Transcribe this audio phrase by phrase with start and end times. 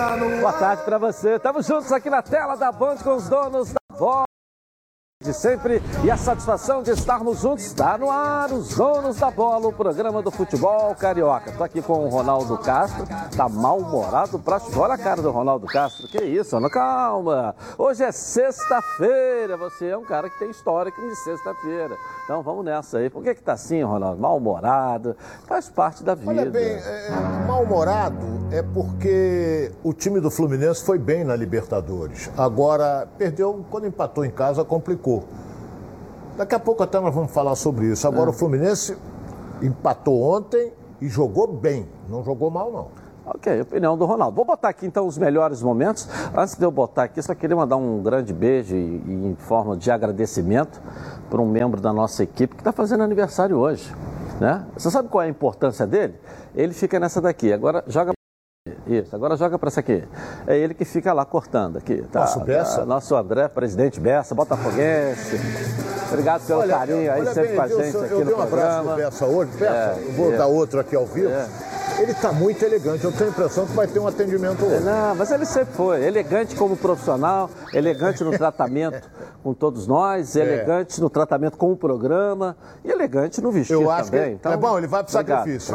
[0.00, 1.34] Boa tarde para você.
[1.34, 4.29] Estamos juntos aqui na tela da Band com os donos da bola
[5.30, 9.68] de sempre e a satisfação de estarmos juntos está no ar, os donos da bola,
[9.68, 11.52] o programa do futebol carioca.
[11.52, 13.06] Tô aqui com o Ronaldo Castro,
[13.36, 14.60] tá mal-humorado pra...
[14.76, 17.54] Olha a cara do Ronaldo Castro, que isso, Ana, calma.
[17.78, 21.96] Hoje é sexta-feira, você é um cara que tem histórico de sexta-feira.
[22.24, 23.08] Então vamos nessa aí.
[23.08, 24.20] Por que que tá assim, Ronaldo?
[24.20, 25.16] Mal-humorado,
[25.46, 26.30] faz parte da vida.
[26.30, 27.10] Olha bem, é,
[27.46, 32.30] mal-humorado é porque o time do Fluminense foi bem na Libertadores.
[32.36, 35.19] Agora, perdeu, quando empatou em casa, complicou.
[36.36, 38.06] Daqui a pouco até nós vamos falar sobre isso.
[38.06, 38.96] Agora, o Fluminense
[39.62, 41.86] empatou ontem e jogou bem.
[42.08, 42.88] Não jogou mal, não.
[43.26, 44.34] Ok, opinião do Ronaldo.
[44.34, 46.08] Vou botar aqui então os melhores momentos.
[46.36, 49.76] Antes de eu botar aqui, só queria mandar um grande beijo e, e em forma
[49.76, 50.80] de agradecimento
[51.28, 53.94] para um membro da nossa equipe que está fazendo aniversário hoje.
[54.40, 54.64] Né?
[54.74, 56.14] Você sabe qual é a importância dele?
[56.54, 57.52] Ele fica nessa daqui.
[57.52, 58.19] Agora joga.
[58.86, 60.06] Isso, agora joga para essa aqui.
[60.46, 62.02] É ele que fica lá cortando aqui.
[62.12, 62.80] Tá, Nosso Bessa?
[62.80, 65.40] tá, nosso André, presidente Bessa, botafoguense.
[66.10, 68.40] Obrigado pelo carinho aí olha sempre bem, com a gente aqui eu no dei um
[68.42, 68.48] abraço
[68.84, 68.92] programa.
[68.92, 69.50] pro Bessa hoje.
[69.56, 70.36] Bessa, É, eu vou é.
[70.36, 71.30] dar outro aqui ao vivo.
[71.30, 71.48] É.
[72.00, 73.04] Ele está muito elegante.
[73.04, 74.82] Eu tenho a impressão que vai ter um atendimento hoje.
[74.84, 76.02] Não, mas ele sempre foi.
[76.04, 79.06] Elegante como profissional, elegante no tratamento
[79.42, 80.40] com todos nós, É.
[80.40, 84.38] elegante no tratamento com o programa e elegante no vestir Eu acho também.
[84.38, 85.38] que é bom, ele vai pro obrigado.
[85.40, 85.74] sacrifício.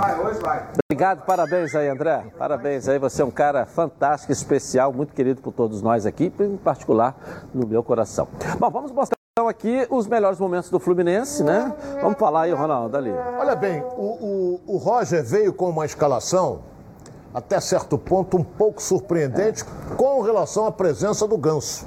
[0.90, 2.24] Obrigado, parabéns aí, André.
[2.38, 6.58] Parabéns aí, você é um cara fantástico, especial, muito querido por todos nós aqui, em
[6.58, 7.16] particular
[7.54, 8.28] no meu coração.
[8.60, 11.76] Bom, vamos mostrar então aqui os melhores momentos do Fluminense, né?
[12.02, 13.12] Vamos falar aí, Ronaldo, ali.
[13.38, 16.62] Olha bem, o, o- o Roger veio com uma escalação,
[17.34, 19.66] até certo ponto, um pouco surpreendente
[19.98, 21.86] com relação à presença do Ganso.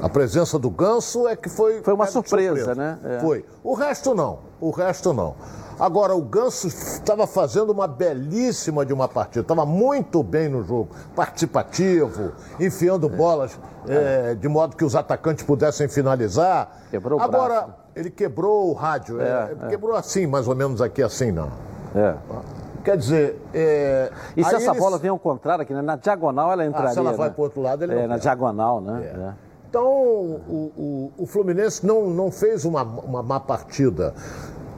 [0.00, 1.82] A presença do Ganso é que foi.
[1.82, 2.98] Foi uma pego de surpresa, né?
[3.04, 3.20] É.
[3.20, 3.44] Foi.
[3.62, 4.38] O resto não.
[4.58, 5.34] O resto não.
[5.78, 9.42] Agora, o Ganso estava fazendo uma belíssima de uma partida.
[9.42, 10.88] Estava muito bem no jogo.
[11.14, 16.78] Participativo, enfiando bolas eh, de modo que os atacantes pudessem finalizar.
[16.90, 17.74] Quebrou o Agora, braço.
[17.94, 19.20] ele quebrou o rádio.
[19.20, 21.50] É, É, Quebrou assim, mais ou menos aqui assim, não.
[21.94, 22.14] É.
[22.82, 23.38] Quer dizer.
[23.52, 24.10] É...
[24.36, 25.82] E se aí essa eles- bola vem ao contrário aqui, né?
[25.82, 26.90] Na diagonal ela entraria.
[26.90, 27.34] Ah, se ela vai né?
[27.34, 28.20] pro outro lado, ele não É, na quer.
[28.22, 29.02] diagonal, né?
[29.04, 29.32] É.
[29.68, 34.14] Então, o, o, o Fluminense não, não fez uma, uma má partida.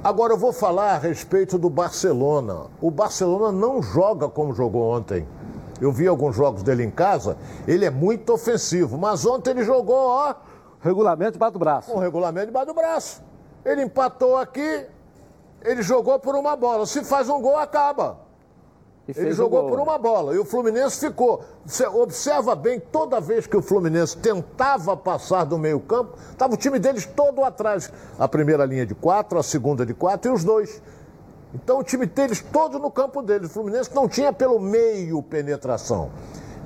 [0.03, 2.67] Agora, eu vou falar a respeito do Barcelona.
[2.81, 5.27] O Barcelona não joga como jogou ontem.
[5.81, 7.37] Eu vi alguns jogos dele em casa,
[7.67, 10.35] ele é muito ofensivo, mas ontem ele jogou, ó,
[10.81, 11.91] Regulamento debaixo do braço.
[11.91, 13.23] com o regulamento debaixo do braço.
[13.65, 14.87] Ele empatou aqui,
[15.63, 16.87] ele jogou por uma bola.
[16.87, 18.19] Se faz um gol, acaba.
[19.17, 19.85] Ele jogou gol, por né?
[19.85, 21.43] uma bola e o Fluminense ficou.
[21.65, 26.79] Você observa bem, toda vez que o Fluminense tentava passar do meio-campo, estava o time
[26.79, 27.91] deles todo atrás.
[28.19, 30.83] A primeira linha de quatro, a segunda de quatro e os dois.
[31.55, 33.49] Então o time deles todo no campo deles.
[33.49, 36.11] O Fluminense não tinha pelo meio penetração.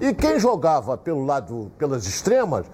[0.01, 2.67] E quem jogava pelo lado, pelas extremas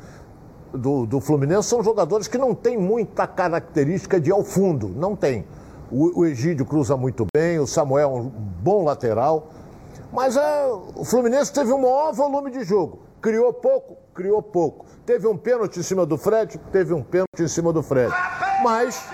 [0.73, 4.89] do, do Fluminense são jogadores que não têm muita característica de ir ao fundo.
[4.89, 5.45] Não tem.
[5.91, 9.51] O, o Egídio cruza muito bem, o Samuel é um bom lateral.
[10.13, 13.01] Mas é, o Fluminense teve um maior volume de jogo.
[13.21, 14.87] Criou pouco, criou pouco.
[15.05, 18.13] Teve um pênalti em cima do Fred, teve um pênalti em cima do Fred.
[18.63, 19.09] Mas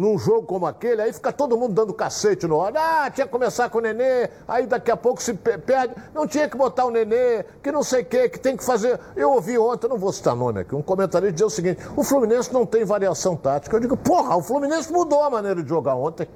[0.00, 2.76] num jogo como aquele, aí fica todo mundo dando cacete no olho.
[2.78, 5.94] Ah, tinha que começar com o Nenê, aí daqui a pouco se pe- perde.
[6.14, 8.98] Não tinha que botar o Nenê, que não sei o quê, que tem que fazer.
[9.14, 12.50] Eu ouvi ontem, não vou citar nome aqui, um comentarista dizer o seguinte: o Fluminense
[12.52, 13.76] não tem variação tática.
[13.76, 16.26] Eu digo, porra, o Fluminense mudou a maneira de jogar ontem.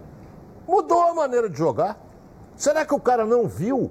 [0.68, 1.98] Mudou a maneira de jogar.
[2.56, 3.90] Será que o cara não viu?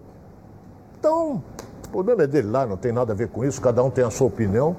[0.99, 1.43] Então,
[1.87, 4.03] o problema é dele lá, não tem nada a ver com isso, cada um tem
[4.03, 4.75] a sua opinião.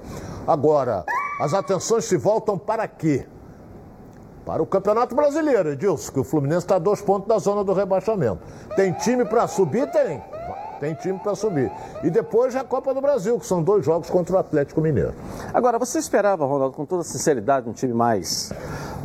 [0.46, 1.04] Agora,
[1.40, 3.26] as atenções se voltam para quê?
[4.44, 7.72] Para o Campeonato Brasileiro, Edilson, que o Fluminense está a dois pontos da zona do
[7.72, 8.40] rebaixamento.
[8.76, 9.90] Tem time para subir?
[9.90, 10.22] Tem.
[10.80, 11.72] Tem time para subir.
[12.02, 15.14] E depois a Copa do Brasil, que são dois jogos contra o Atlético Mineiro.
[15.54, 18.52] Agora, você esperava, Ronaldo, com toda sinceridade, um time mais,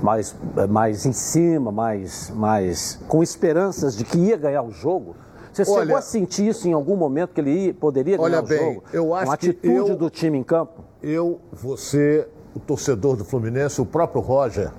[0.01, 0.35] mais,
[0.69, 5.15] mais em cima, mais, mais com esperanças de que ia ganhar o jogo?
[5.53, 8.39] Você Olha- chegou a sentir isso em algum momento que ele ia- poderia ganhar Olha
[8.39, 8.83] o bem, jogo?
[8.91, 10.83] eu acho Uma que atitude eu- do time em campo?
[11.01, 14.69] Eu, você, o torcedor do Fluminense, o próprio Roger,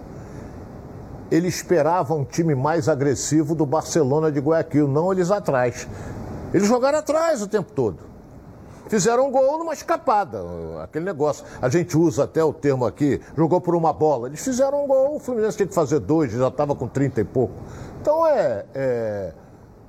[1.30, 5.88] ele esperava um time mais agressivo do Barcelona de Guayaquil, não eles atrás.
[6.52, 8.10] Eles jogaram atrás o tempo todo.
[8.88, 10.42] Fizeram um gol numa escapada,
[10.82, 11.44] aquele negócio.
[11.62, 14.26] A gente usa até o termo aqui, jogou por uma bola.
[14.26, 17.24] Eles fizeram um gol, o Fluminense tinha que fazer dois, já estava com 30 e
[17.24, 17.54] pouco.
[18.00, 19.32] Então é, é,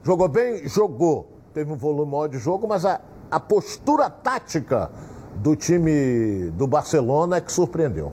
[0.04, 0.68] Jogou bem?
[0.68, 1.28] Jogou.
[1.54, 3.00] Teve um volume maior de jogo, mas a,
[3.30, 4.90] a postura tática
[5.36, 8.12] do time do Barcelona é que surpreendeu.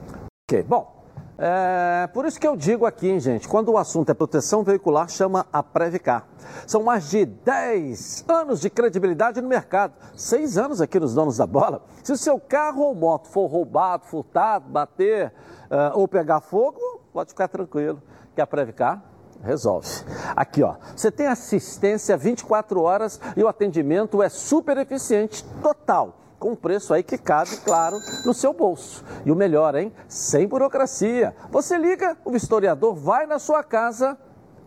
[0.49, 0.98] Ok, bom,
[1.41, 5.47] É, por isso que eu digo aqui, gente, quando o assunto é proteção veicular, chama
[5.53, 6.27] a Previcar.
[6.67, 11.47] São mais de 10 anos de credibilidade no mercado, 6 anos aqui nos donos da
[11.47, 11.85] bola.
[12.03, 15.33] Se o seu carro ou moto for roubado, furtado, bater
[15.71, 16.81] uh, ou pegar fogo,
[17.13, 18.03] pode ficar tranquilo,
[18.35, 19.01] que a Previcar
[19.41, 19.89] resolve.
[20.35, 26.53] Aqui, ó, você tem assistência 24 horas e o atendimento é super eficiente, total com
[26.53, 29.05] um preço aí que cabe, claro, no seu bolso.
[29.25, 29.93] E o melhor, hein?
[30.07, 31.35] Sem burocracia.
[31.51, 34.17] Você liga, o vistoriador vai na sua casa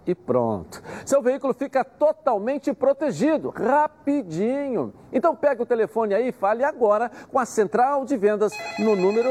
[0.05, 0.81] e pronto.
[1.05, 4.93] Seu veículo fica totalmente protegido, rapidinho.
[5.13, 9.29] Então pegue o telefone aí e fale agora com a central de vendas no número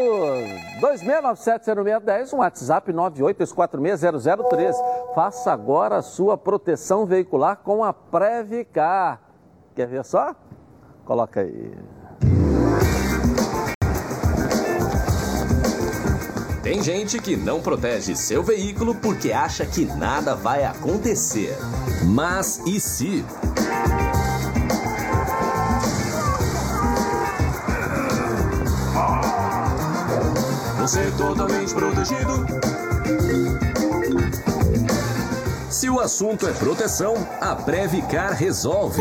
[0.80, 4.74] 26970610, um WhatsApp 982460013.
[5.14, 9.20] Faça agora a sua proteção veicular com a Previcar.
[9.74, 10.34] Quer ver só?
[11.04, 11.99] Coloca aí.
[16.70, 21.58] Tem gente que não protege seu veículo porque acha que nada vai acontecer.
[22.04, 23.24] Mas e se?
[30.78, 32.46] Você é totalmente protegido.
[35.68, 39.00] Se o assunto é proteção, a Previcar resolve.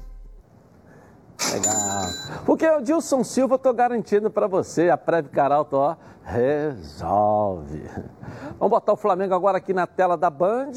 [1.51, 2.05] Legal.
[2.45, 7.89] Porque o Dilson Silva, eu tô garantindo para você, a Previcar Alto, ó, resolve.
[8.59, 10.71] Vamos botar o Flamengo agora aqui na tela da Band.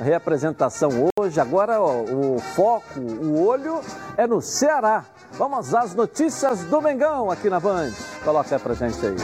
[0.00, 1.40] Reapresentação hoje.
[1.40, 3.80] Agora ó, o foco, o olho
[4.16, 5.04] é no Ceará.
[5.32, 7.90] Vamos às notícias do Mengão aqui na Band.
[8.24, 9.16] Coloca aí pra gente aí.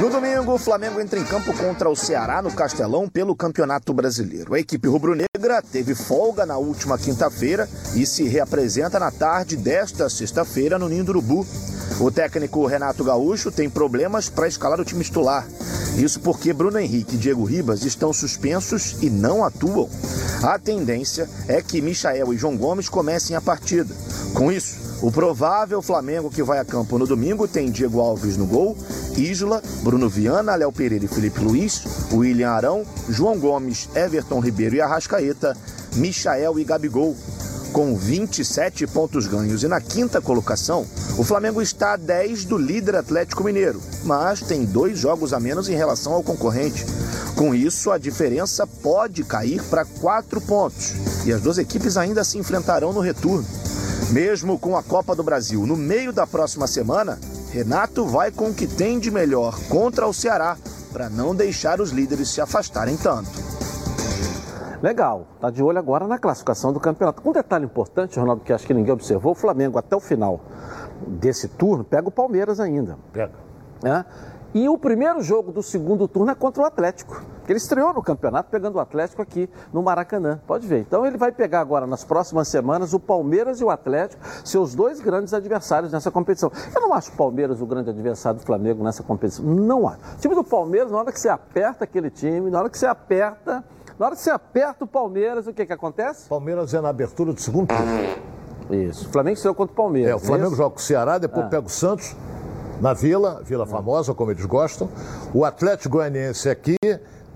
[0.00, 4.54] No domingo, o Flamengo entra em campo contra o Ceará no Castelão pelo Campeonato Brasileiro.
[4.54, 10.78] A equipe rubro-negra teve folga na última quinta-feira e se reapresenta na tarde desta sexta-feira
[10.78, 11.44] no Ninho do Urubu.
[11.98, 15.44] O técnico Renato Gaúcho tem problemas para escalar o time titular.
[15.96, 19.90] Isso porque Bruno Henrique e Diego Ribas estão suspensos e não atuam.
[20.44, 23.92] A tendência é que Michael e João Gomes comecem a partida.
[24.32, 28.46] Com isso, o provável Flamengo que vai a campo no domingo tem Diego Alves no
[28.46, 28.76] gol,
[29.16, 34.80] Isla, Bruno Viana, Léo Pereira e Felipe Luiz, William Arão, João Gomes, Everton Ribeiro e
[34.80, 35.56] Arrascaeta,
[35.94, 37.16] Michael e Gabigol.
[37.72, 40.84] Com 27 pontos ganhos e na quinta colocação,
[41.16, 45.68] o Flamengo está a 10 do líder Atlético Mineiro, mas tem dois jogos a menos
[45.68, 46.84] em relação ao concorrente.
[47.36, 50.94] Com isso, a diferença pode cair para quatro pontos
[51.24, 53.46] e as duas equipes ainda se enfrentarão no retorno.
[54.10, 57.18] Mesmo com a Copa do Brasil no meio da próxima semana,
[57.52, 60.56] Renato vai com o que tem de melhor contra o Ceará
[60.90, 63.28] para não deixar os líderes se afastarem tanto.
[64.82, 67.28] Legal, tá de olho agora na classificação do campeonato.
[67.28, 70.40] Um detalhe importante, Ronaldo, que acho que ninguém observou: o Flamengo até o final
[71.06, 72.96] desse turno pega o Palmeiras ainda.
[73.12, 73.34] Pega.
[73.84, 74.04] É?
[74.54, 77.22] E o primeiro jogo do segundo turno é contra o Atlético.
[77.46, 80.40] Ele estreou no campeonato pegando o Atlético aqui no Maracanã.
[80.46, 80.80] Pode ver.
[80.80, 85.00] Então ele vai pegar agora nas próximas semanas o Palmeiras e o Atlético, seus dois
[85.00, 86.50] grandes adversários nessa competição.
[86.74, 89.44] Eu não acho o Palmeiras o grande adversário do Flamengo nessa competição.
[89.44, 89.98] Não acho.
[90.14, 92.86] O time do Palmeiras, na hora que você aperta aquele time, na hora que você
[92.86, 93.62] aperta,
[93.98, 96.28] na hora que você aperta o Palmeiras, o que que acontece?
[96.28, 98.28] Palmeiras é na abertura do segundo turno.
[98.70, 99.08] Isso.
[99.08, 100.10] O Flamengo estreou contra o Palmeiras.
[100.12, 100.56] É, o Flamengo isso?
[100.56, 101.48] joga com o Ceará, depois Ah.
[101.48, 102.14] pega o Santos
[102.80, 104.88] na Vila, Vila Famosa, como eles gostam.
[105.34, 106.76] O Atlético Goianiense aqui,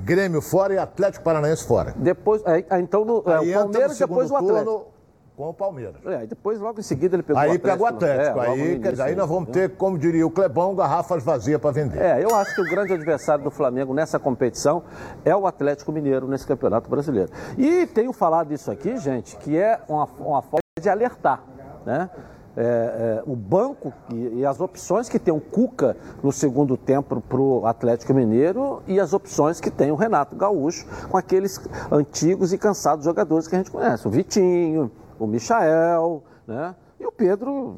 [0.00, 1.94] Grêmio fora e Atlético Paranaense fora.
[1.96, 4.64] Depois, aí, aí, então no, é, Aí o Palmeiras no depois o Atlético.
[4.64, 4.92] turno
[5.36, 5.94] com o Palmeiras.
[6.04, 7.68] É, aí depois logo em seguida ele pegou Aí o Atlético.
[7.70, 8.38] pega o Atlético.
[8.38, 9.68] É, logo no aí, quer início dizer, aí nós vamos entendeu?
[9.70, 12.00] ter, como diria o Clebão, garrafas vazias para vender.
[12.00, 14.82] É, eu acho que o grande adversário do Flamengo nessa competição
[15.24, 17.30] é o Atlético Mineiro nesse Campeonato Brasileiro.
[17.56, 21.42] E tenho falado isso aqui, gente, que é uma, uma forma de alertar,
[21.86, 22.10] né?
[22.54, 27.18] É, é, o banco e, e as opções que tem o Cuca no segundo tempo
[27.20, 31.58] para o Atlético Mineiro e as opções que tem o Renato Gaúcho com aqueles
[31.90, 34.06] antigos e cansados jogadores que a gente conhece.
[34.06, 36.74] O Vitinho, o Michael, né?
[37.00, 37.76] E o Pedro,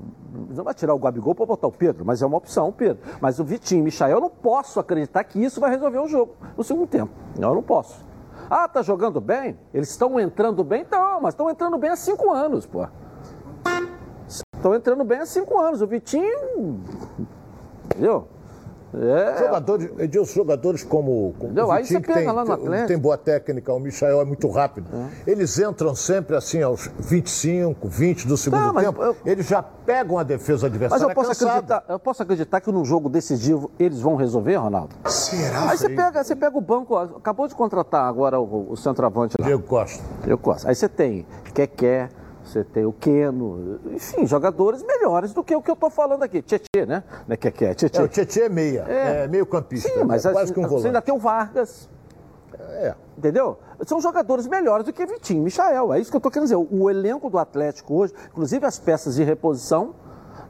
[0.51, 3.03] não vai tirar o Gabigol para botar o Pedro, mas é uma opção, o Pedro.
[3.21, 6.07] Mas o Vitinho e o Michael, eu não posso acreditar que isso vai resolver o
[6.07, 7.11] jogo no segundo tempo.
[7.39, 8.05] Não, eu não posso.
[8.51, 9.57] Ah, tá jogando bem?
[9.73, 10.83] Eles estão entrando bem?
[10.83, 12.87] Então, mas estão entrando bem há cinco anos, pô.
[14.65, 15.83] Estão entrando bem há cinco anos.
[15.83, 16.81] O Vitinho.
[17.85, 18.27] Entendeu?
[18.95, 19.39] É.
[19.45, 22.89] Jogadores, Edilson, jogadores como, como o Aí você pega tem, lá no Atlético.
[22.89, 24.89] tem boa técnica, o Michael é muito rápido.
[25.27, 25.33] É.
[25.33, 29.03] Eles entram sempre assim aos 25, 20 do segundo tá, tempo.
[29.03, 29.17] Eu...
[29.27, 32.85] Eles já pegam a defesa adversária Mas eu posso, acreditar, eu posso acreditar que num
[32.87, 34.95] jogo decisivo eles vão resolver, Ronaldo?
[35.07, 35.73] Será?
[35.73, 39.45] Aí você pega, você pega o banco, acabou de contratar agora o, o centroavante lá.
[39.45, 40.03] Diego Costa.
[40.23, 40.71] Diego Costa.
[40.71, 42.09] Aí você tem Keké,
[42.45, 46.43] você tem o Keno, enfim, jogadores melhores do que o que eu estou falando aqui.
[46.43, 47.03] Tietê, né?
[47.27, 47.99] né que, que é, Tietê.
[47.99, 49.89] É, o Tietê é meia, é, é meio campista.
[49.89, 50.83] Sim, mas é quase assim, que um volante.
[50.83, 51.89] Você ainda tem o Vargas.
[52.59, 52.95] É.
[53.17, 53.59] Entendeu?
[53.87, 55.95] São jogadores melhores do que Vitinho e Michael.
[55.95, 56.57] É isso que eu estou querendo dizer.
[56.57, 59.95] O, o, elenco do Atlético hoje, inclusive as peças de reposição,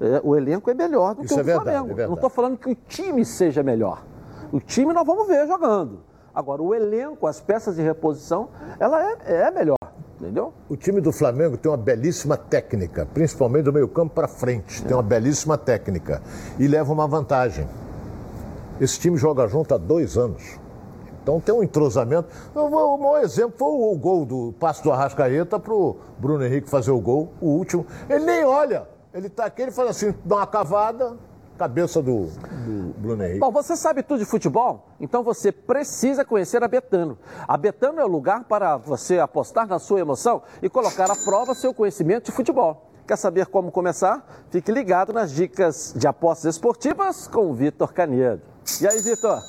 [0.00, 2.00] é, o elenco é melhor do isso que o é do verdade, Flamengo.
[2.00, 4.04] É não estou falando que o time seja melhor.
[4.52, 6.00] O time nós vamos ver jogando.
[6.34, 8.48] Agora, o elenco, as peças de reposição,
[8.80, 9.76] ela é, é melhor
[10.24, 10.54] entendeu?
[10.68, 14.82] O time do Flamengo tem uma belíssima técnica, principalmente do meio-campo para frente.
[14.82, 14.88] É.
[14.88, 16.22] Tem uma belíssima técnica
[16.58, 17.68] e leva uma vantagem.
[18.80, 20.58] Esse time joga junto há dois anos.
[21.22, 22.28] Então tem um entrosamento.
[22.54, 26.90] O maior exemplo foi o gol do passo do Arrascaeta para o Bruno Henrique fazer
[26.90, 27.86] o gol, o último.
[28.08, 28.86] Ele nem olha.
[29.12, 31.16] Ele está aqui, ele faz assim, dá uma cavada,
[31.58, 33.40] cabeça do, do, Bruno Henrique.
[33.40, 34.88] Bom, você sabe tudo de futebol?
[35.00, 37.18] Então você precisa conhecer a Betano.
[37.46, 41.54] A Betano é o lugar para você apostar na sua emoção e colocar à prova
[41.54, 42.90] seu conhecimento de futebol.
[43.06, 44.26] Quer saber como começar?
[44.50, 48.42] Fique ligado nas dicas de apostas esportivas com o Vitor Canedo.
[48.80, 49.42] E aí, Vitor?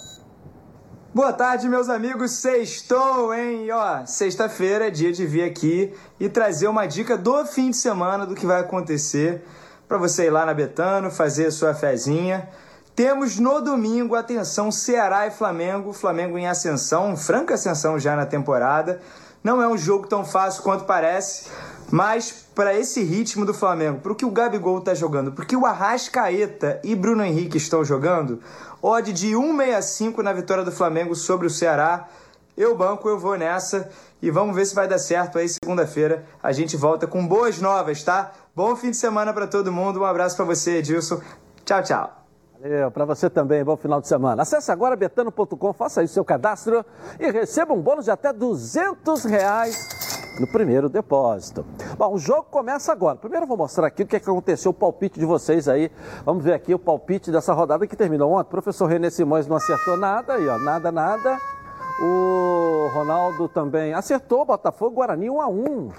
[1.14, 2.32] Boa tarde, meus amigos.
[2.32, 3.72] Sextou, hein?
[3.72, 8.26] Ó, sexta-feira é dia de vir aqui e trazer uma dica do fim de semana
[8.26, 9.42] do que vai acontecer
[9.88, 12.50] para você ir lá na Betano, fazer a sua fezinha.
[12.96, 15.92] Temos no domingo, atenção, Ceará e Flamengo.
[15.92, 19.02] Flamengo em ascensão, franca ascensão já na temporada.
[19.44, 21.52] Não é um jogo tão fácil quanto parece,
[21.92, 25.68] mas para esse ritmo do Flamengo, para o que o Gabigol está jogando, porque o
[25.68, 28.42] Arrascaeta e Bruno Henrique estão jogando,
[28.82, 32.08] odd de 1,65 na vitória do Flamengo sobre o Ceará.
[32.58, 33.90] Eu banco, eu vou nessa
[34.20, 36.26] e vamos ver se vai dar certo aí segunda-feira.
[36.42, 38.32] A gente volta com boas novas, tá?
[38.56, 40.00] Bom fim de semana para todo mundo.
[40.00, 41.20] Um abraço para você, Edilson.
[41.66, 42.10] Tchau, tchau.
[42.58, 44.44] Valeu, para você também, bom final de semana.
[44.44, 46.86] Acesse agora betano.com, faça aí seu cadastro
[47.20, 51.66] e receba um bônus de até 200 reais no primeiro depósito.
[51.98, 53.18] Bom, o jogo começa agora.
[53.18, 55.92] Primeiro eu vou mostrar aqui o que, é que aconteceu, o palpite de vocês aí.
[56.24, 58.48] Vamos ver aqui o palpite dessa rodada que terminou ontem.
[58.48, 61.38] O professor René Simões não acertou nada aí, ó, nada, nada.
[62.02, 65.92] O Ronaldo também acertou, Botafogo, Guarani 1 a 1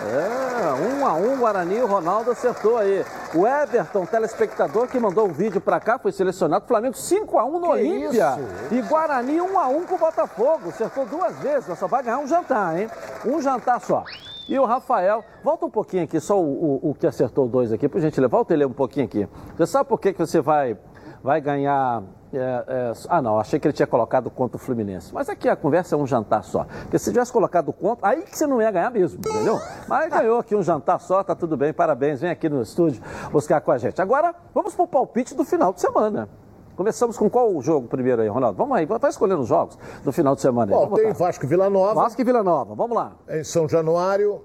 [0.00, 3.04] é, um a um, Guarani, o Ronaldo acertou aí.
[3.34, 6.66] O Everton, telespectador que mandou o um vídeo pra cá, foi selecionado.
[6.66, 8.38] Flamengo 5 a 1 no Olímpia.
[8.70, 10.68] E Guarani 1 a 1 com o Botafogo.
[10.68, 12.88] Acertou duas vezes, só vai ganhar um jantar, hein?
[13.26, 14.04] Um jantar só.
[14.48, 17.86] E o Rafael, volta um pouquinho aqui, só o, o, o que acertou dois aqui,
[17.86, 19.28] por gentileza, volta ele um pouquinho aqui.
[19.54, 20.74] Você sabe por que, que você vai,
[21.22, 25.14] vai ganhar é, é, ah, não, achei que ele tinha colocado contra o Fluminense.
[25.14, 26.66] Mas aqui a conversa é um jantar só.
[26.82, 29.58] Porque se tivesse colocado contra, aí que você não ia ganhar mesmo, entendeu?
[29.88, 32.20] Mas ganhou aqui um jantar só, tá tudo bem, parabéns.
[32.20, 34.00] Vem aqui no estúdio buscar com a gente.
[34.02, 36.28] Agora, vamos pro palpite do final de semana.
[36.76, 38.56] Começamos com qual jogo primeiro aí, Ronaldo?
[38.56, 40.70] Vamos aí, vai escolher os jogos do final de semana.
[40.70, 41.94] Bom, tem Vasco e Vila Nova.
[41.94, 43.12] Vasco e Vila Nova, vamos lá.
[43.28, 44.42] Em São Januário,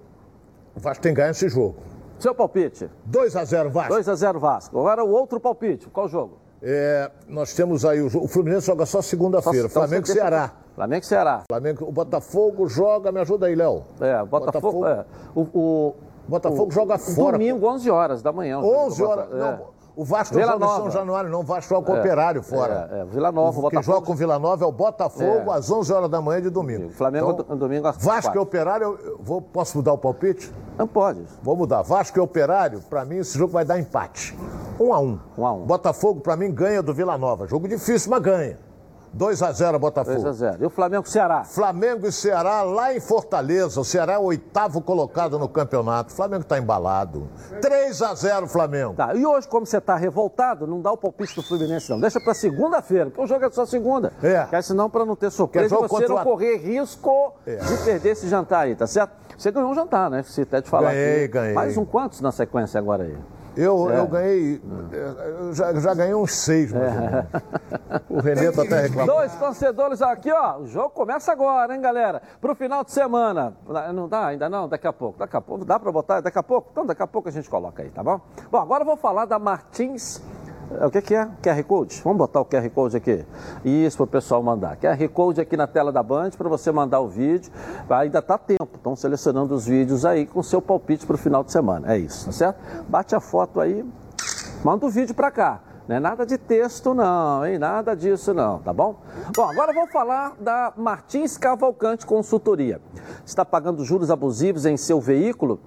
[0.75, 1.75] o Vasco tem ganho esse jogo.
[2.17, 2.89] Seu palpite?
[3.05, 3.93] 2 a 0 Vasco.
[3.93, 4.79] 2 a 0 Vasco.
[4.79, 6.42] Agora o outro palpite, qual jogo?
[6.65, 9.67] É, nós temos aí o, o Fluminense joga só segunda-feira.
[9.67, 10.51] Flamengo e Ceará.
[10.73, 11.43] Flamengo e Ceará.
[11.51, 13.83] Flamengo, o Botafogo joga, me ajuda aí, Léo.
[13.99, 14.79] É, Botafogo.
[14.79, 15.05] Botafogo é,
[15.35, 17.33] o, o, Botafogo o, joga fora.
[17.33, 18.59] Domingo, 11 horas da manhã.
[18.59, 19.29] 11 horas.
[19.29, 19.35] É.
[19.35, 20.81] Não, o Vasco Vila joga Nova.
[20.81, 21.41] São Januário, não.
[21.41, 22.89] O Vasco joga com o é, Operário fora.
[22.91, 25.57] É, é, Vila Nova, o Quem joga com Vila Nova é o Botafogo é.
[25.57, 26.89] às 11 horas da manhã de domingo.
[26.89, 30.51] Flamengo então, domingo às Vasco e Operário, eu vou, posso mudar o palpite?
[30.77, 31.21] Não pode.
[31.43, 31.83] Vou mudar.
[31.83, 34.35] Vasco e Operário, para mim, esse jogo vai dar empate.
[34.79, 35.19] 1 um a 1 um.
[35.37, 35.65] um a um.
[35.65, 37.45] Botafogo, para mim, ganha do Vila Nova.
[37.47, 38.57] Jogo difícil, mas ganha.
[39.13, 40.15] 2 a 0 Botafogo.
[40.21, 41.43] 2 a 0 E o Flamengo Ceará?
[41.43, 43.79] Flamengo e Ceará lá em Fortaleza.
[43.79, 46.11] O Ceará é o oitavo colocado no campeonato.
[46.11, 47.29] O Flamengo está embalado.
[47.61, 48.95] 3 a 0 Flamengo.
[48.95, 49.13] Tá.
[49.13, 51.99] E hoje, como você está revoltado, não dá o palpite do Fluminense, não.
[51.99, 54.11] Deixa para segunda-feira, porque o jogo é só segunda.
[54.21, 54.45] É.
[54.49, 57.57] Quer senão, para não ter surpresa, você não correr risco é.
[57.57, 59.11] de perder esse jantar aí, tá certo?
[59.37, 60.23] Você ganhou um jantar, né?
[60.23, 61.27] Se até te falar ganhei, aqui.
[61.33, 61.53] ganhei.
[61.53, 63.17] Mais um quantos na sequência agora aí?
[63.55, 63.99] Eu, é.
[63.99, 67.27] eu ganhei, eu já, já ganhei uns seis, mais é.
[68.09, 69.13] O Renê tá até reclamando.
[69.13, 70.57] Dois torcedores aqui, ó.
[70.57, 72.21] O jogo começa agora, hein, galera?
[72.41, 73.55] Pro final de semana.
[73.93, 74.67] Não dá ainda não?
[74.67, 75.19] Daqui a pouco.
[75.19, 75.65] Daqui a pouco.
[75.65, 76.21] Dá para botar?
[76.21, 76.69] Daqui a pouco?
[76.71, 78.19] Então, daqui a pouco a gente coloca aí, tá bom?
[78.51, 80.21] Bom, agora eu vou falar da Martins
[80.85, 81.25] o que, é?
[81.41, 82.01] QR Code?
[82.03, 83.25] Vamos botar o QR Code aqui.
[83.63, 84.77] Isso para o pessoal mandar.
[84.77, 87.51] QR Code aqui na tela da Band para você mandar o vídeo.
[87.89, 88.69] Ainda está tempo.
[88.75, 91.93] Estão selecionando os vídeos aí com seu palpite para o final de semana.
[91.93, 92.59] É isso, tá certo?
[92.87, 93.85] Bate a foto aí,
[94.63, 95.61] manda o vídeo para cá.
[95.87, 97.59] Não é nada de texto, não, hein?
[97.59, 98.95] Nada disso, não, tá bom?
[99.35, 102.81] Bom, agora vou falar da Martins Cavalcante Consultoria.
[103.25, 105.59] Está pagando juros abusivos em seu veículo?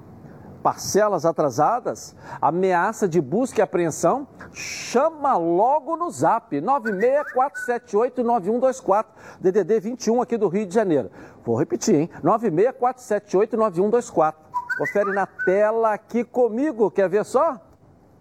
[0.67, 9.05] Parcelas atrasadas, ameaça de busca e apreensão, chama logo no zap 964789124,
[9.39, 11.09] DDD 21 aqui do Rio de Janeiro.
[11.45, 12.11] Vou repetir, hein?
[12.21, 14.35] 964789124.
[14.77, 17.61] Confere na tela aqui comigo, quer ver só?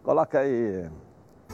[0.03, 0.87] Coloca aí.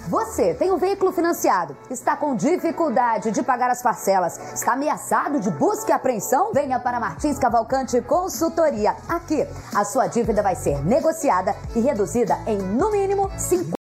[0.07, 5.51] Você tem um veículo financiado, está com dificuldade de pagar as parcelas, está ameaçado de
[5.51, 6.51] busca e apreensão?
[6.53, 8.95] Venha para Martins Cavalcante Consultoria.
[9.07, 13.80] Aqui, a sua dívida vai ser negociada e reduzida em no mínimo 50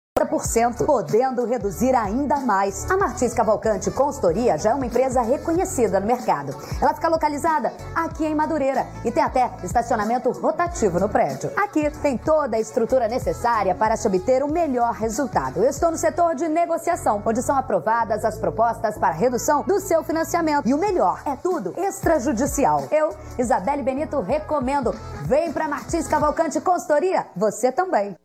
[0.87, 2.90] podendo reduzir ainda mais.
[2.90, 6.54] A Martins Cavalcante Consultoria já é uma empresa reconhecida no mercado.
[6.80, 11.50] Ela fica localizada aqui em Madureira e tem até estacionamento rotativo no prédio.
[11.56, 15.62] Aqui tem toda a estrutura necessária para se obter o melhor resultado.
[15.62, 20.02] Eu estou no setor de negociação, onde são aprovadas as propostas para redução do seu
[20.02, 20.68] financiamento.
[20.68, 22.85] E o melhor, é tudo extrajudicial.
[22.90, 24.94] Eu, Isabelle Benito, recomendo.
[25.23, 28.16] Vem para Martins Cavalcante Consultoria, você também.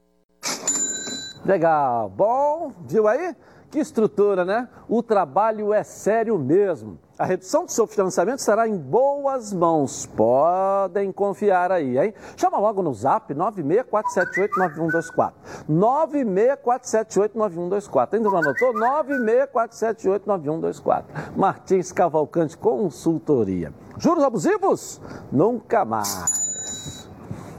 [1.46, 2.10] Legal.
[2.10, 3.36] Bom, viu aí?
[3.70, 4.68] Que estrutura, né?
[4.88, 6.98] O trabalho é sério mesmo.
[7.20, 10.06] A redução do seu financiamento estará em boas mãos.
[10.06, 12.14] Podem confiar aí, hein?
[12.36, 15.34] Chama logo no zap 964789124.
[15.70, 18.14] 964789124.
[18.14, 18.74] Ainda não anotou?
[18.74, 21.04] 964789124.
[21.36, 23.74] Martins Cavalcante Consultoria.
[23.98, 25.02] Juros abusivos?
[25.32, 27.08] Nunca mais.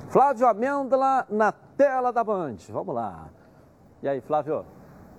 [0.09, 2.57] Flávio Amêndola na tela da Band.
[2.71, 3.29] Vamos lá.
[4.03, 4.63] E aí, Flávio?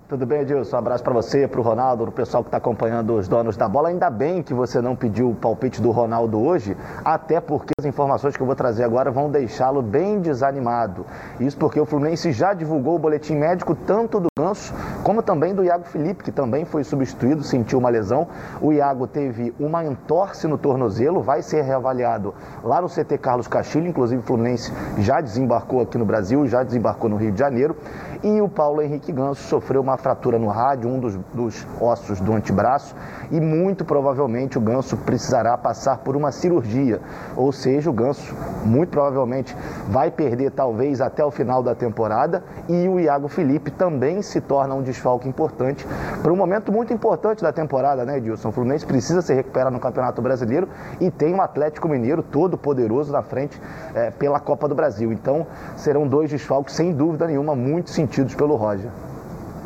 [0.08, 0.76] Tudo bem, Edilson?
[0.76, 3.56] Um abraço para você, para o Ronaldo, para o pessoal que está acompanhando os donos
[3.56, 3.88] da bola.
[3.88, 8.34] Ainda bem que você não pediu o palpite do Ronaldo hoje, até porque as informações
[8.34, 11.04] que eu vou trazer agora vão deixá-lo bem desanimado.
[11.38, 15.64] Isso porque o Fluminense já divulgou o boletim médico tanto do Ganso como também do
[15.64, 18.28] Iago Felipe, que também foi substituído, sentiu uma lesão.
[18.60, 23.86] O Iago teve uma entorse no tornozelo, vai ser reavaliado lá no CT Carlos Castilho.
[23.86, 27.76] Inclusive, o Fluminense já desembarcou aqui no Brasil, já desembarcou no Rio de Janeiro.
[28.20, 32.32] E o Paulo Henrique Ganso sofreu uma fratura no rádio, um dos, dos ossos do
[32.32, 32.96] antebraço,
[33.30, 37.00] e muito provavelmente o Ganso precisará passar por uma cirurgia.
[37.36, 39.56] Ou seja, o Ganso muito provavelmente
[39.88, 44.74] vai perder talvez até o final da temporada e o Iago Felipe também se torna
[44.74, 45.86] um desfalque importante
[46.20, 48.48] para um momento muito importante da temporada, né, Edilson?
[48.48, 50.68] O Fluminense precisa se recuperar no Campeonato Brasileiro
[51.00, 53.60] e tem um Atlético Mineiro todo poderoso na frente
[53.94, 55.12] é, pela Copa do Brasil.
[55.12, 58.90] Então serão dois desfalques sem dúvida nenhuma muito sentidos sentidos pelo Roger.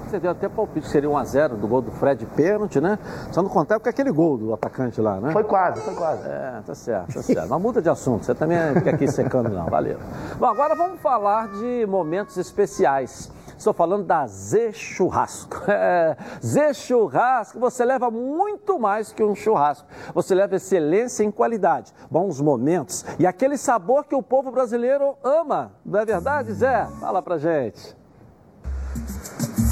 [0.09, 2.99] Você deu até palpite, seria 1x0 do gol do Fred pênalti, né?
[3.31, 5.33] Só não contar com aquele gol do atacante lá, né?
[5.33, 6.29] Foi quase, foi quase.
[6.29, 7.49] É, tá certo, tá certo.
[7.49, 9.65] Não muda de assunto, você também fica aqui secando, não.
[9.71, 9.99] Valeu.
[10.39, 13.31] Bom, agora vamos falar de momentos especiais.
[13.57, 15.63] Estou falando da Z Churrasco.
[15.73, 19.89] É, Z Churrasco, você leva muito mais que um churrasco.
[20.13, 25.73] Você leva excelência em qualidade, bons momentos e aquele sabor que o povo brasileiro ama.
[25.87, 26.87] Não é verdade, Zé?
[27.01, 28.02] Fala pra gente.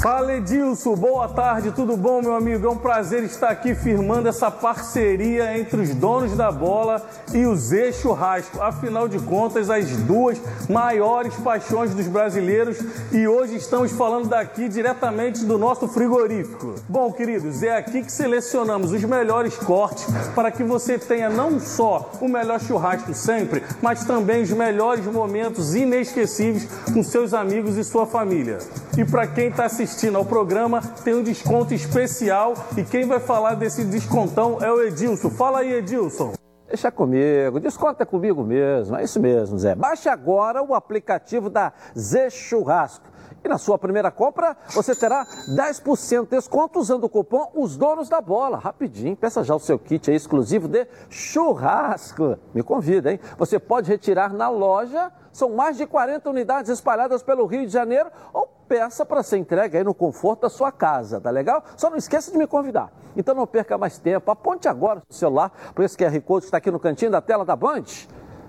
[0.01, 2.65] Fala Edilson, boa tarde, tudo bom, meu amigo?
[2.65, 7.55] É um prazer estar aqui firmando essa parceria entre os donos da bola e o
[7.55, 8.59] Zé Churrasco.
[8.59, 12.79] Afinal de contas, as duas maiores paixões dos brasileiros
[13.11, 16.73] e hoje estamos falando daqui diretamente do nosso frigorífico.
[16.89, 22.09] Bom, queridos, é aqui que selecionamos os melhores cortes para que você tenha não só
[22.19, 28.07] o melhor churrasco sempre, mas também os melhores momentos inesquecíveis com seus amigos e sua
[28.07, 28.57] família.
[28.97, 33.19] E para quem está assistindo, assistindo ao programa tem um desconto especial e quem vai
[33.19, 35.29] falar desse descontão é o Edilson.
[35.29, 36.33] Fala aí, Edilson.
[36.65, 39.75] Deixa comigo, desconto é comigo mesmo, é isso mesmo, Zé.
[39.75, 43.10] Baixe agora o aplicativo da Zé Churrasco.
[43.43, 48.07] E na sua primeira compra, você terá 10% de desconto usando o cupom Os Donos
[48.07, 48.57] da Bola.
[48.57, 52.37] Rapidinho, peça já o seu kit exclusivo de churrasco.
[52.53, 53.19] Me convida, hein?
[53.37, 58.11] Você pode retirar na loja, são mais de 40 unidades espalhadas pelo Rio de Janeiro,
[58.31, 61.63] ou peça para ser entregue aí no conforto da sua casa, tá legal?
[61.75, 62.91] Só não esqueça de me convidar.
[63.17, 66.57] Então não perca mais tempo, aponte agora o celular por esse QR Code que está
[66.57, 67.83] aqui no cantinho da tela da Band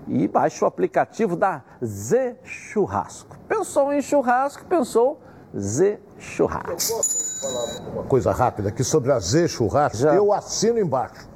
[0.07, 3.37] e baixe o aplicativo da Z Churrasco.
[3.49, 5.21] Pensou em churrasco, pensou
[5.57, 6.71] Z Churrasco.
[6.71, 9.99] Eu posso falar uma coisa rápida aqui sobre a Z Churrasco?
[9.99, 10.15] Já.
[10.15, 11.29] Eu assino embaixo.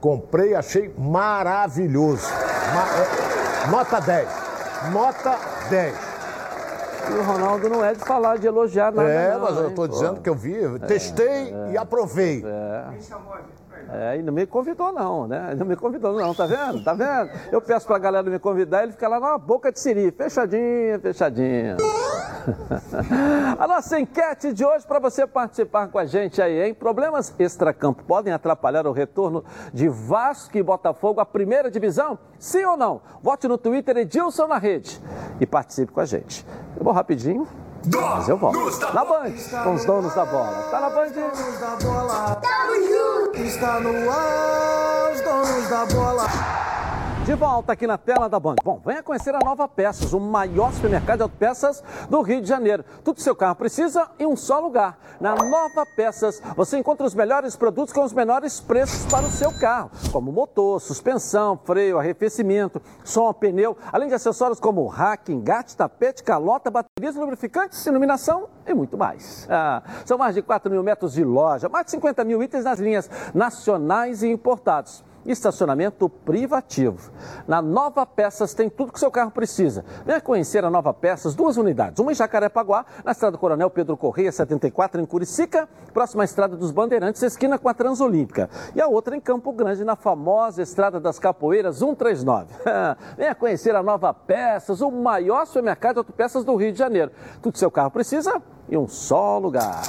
[0.00, 2.28] Comprei, achei maravilhoso.
[2.74, 4.28] Ma é, nota 10.
[4.92, 5.38] Nota
[5.70, 6.14] 10.
[7.10, 9.08] E o Ronaldo não é de falar, de elogiar nada.
[9.08, 10.54] É, não, mas eu estou dizendo que eu vi,
[10.86, 12.42] testei é, e aprovei.
[12.44, 12.84] É.
[13.90, 15.54] É, e não me convidou não, né?
[15.58, 16.82] Não me convidou não, tá vendo?
[16.82, 17.30] Tá vendo?
[17.52, 21.76] Eu peço pra galera me convidar, ele fica lá na boca de siri, fechadinha, fechadinha.
[23.58, 26.74] A nossa enquete de hoje para você participar com a gente aí, hein?
[26.74, 32.18] Problemas extracampo podem atrapalhar o retorno de Vasco e Botafogo à primeira divisão?
[32.38, 33.00] Sim ou não?
[33.22, 35.00] Vote no Twitter Edilson na rede
[35.40, 36.44] e participe com a gente.
[36.76, 37.46] Eu vou rapidinho,
[37.92, 38.58] mas eu volto.
[38.94, 40.68] Na Band, com os donos da bola.
[40.70, 41.12] Tá na Band?
[43.34, 46.26] Está no ar, os donos da bola.
[47.24, 48.56] De volta aqui na tela da Band.
[48.62, 52.84] Bom, venha conhecer a Nova Peças, o maior supermercado de autopeças do Rio de Janeiro.
[53.02, 54.98] Tudo que seu carro precisa em um só lugar.
[55.18, 59.50] Na Nova Peças, você encontra os melhores produtos com os menores preços para o seu
[59.58, 66.22] carro, como motor, suspensão, freio, arrefecimento, som, pneu, além de acessórios como rack, engate, tapete,
[66.22, 69.46] calota, baterias, lubrificantes, iluminação e muito mais.
[69.48, 72.78] Ah, são mais de 4 mil metros de loja, mais de 50 mil itens nas
[72.78, 77.10] linhas nacionais e importados estacionamento privativo.
[77.46, 79.84] Na Nova Peças tem tudo que seu carro precisa.
[80.04, 81.98] Venha conhecer a Nova Peças, duas unidades.
[81.98, 86.70] Uma em Jacarepaguá, na estrada Coronel Pedro Correia, 74, em Curicica, próxima à estrada dos
[86.70, 88.48] Bandeirantes, esquina com a Transolímpica.
[88.74, 92.46] E a outra em Campo Grande, na famosa estrada das Capoeiras, 139.
[93.16, 97.10] Venha conhecer a Nova Peças, o maior supermercado de autopeças do Rio de Janeiro.
[97.42, 99.82] Tudo que seu carro precisa em um só lugar.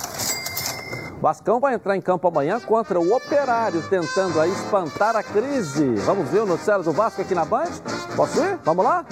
[1.25, 5.95] Vascão vai entrar em campo amanhã contra o Operário, tentando aí espantar a crise.
[6.05, 7.71] Vamos ver o noticiário do Vasco aqui na Band?
[8.15, 8.59] Posso ir?
[8.63, 9.03] Vamos lá?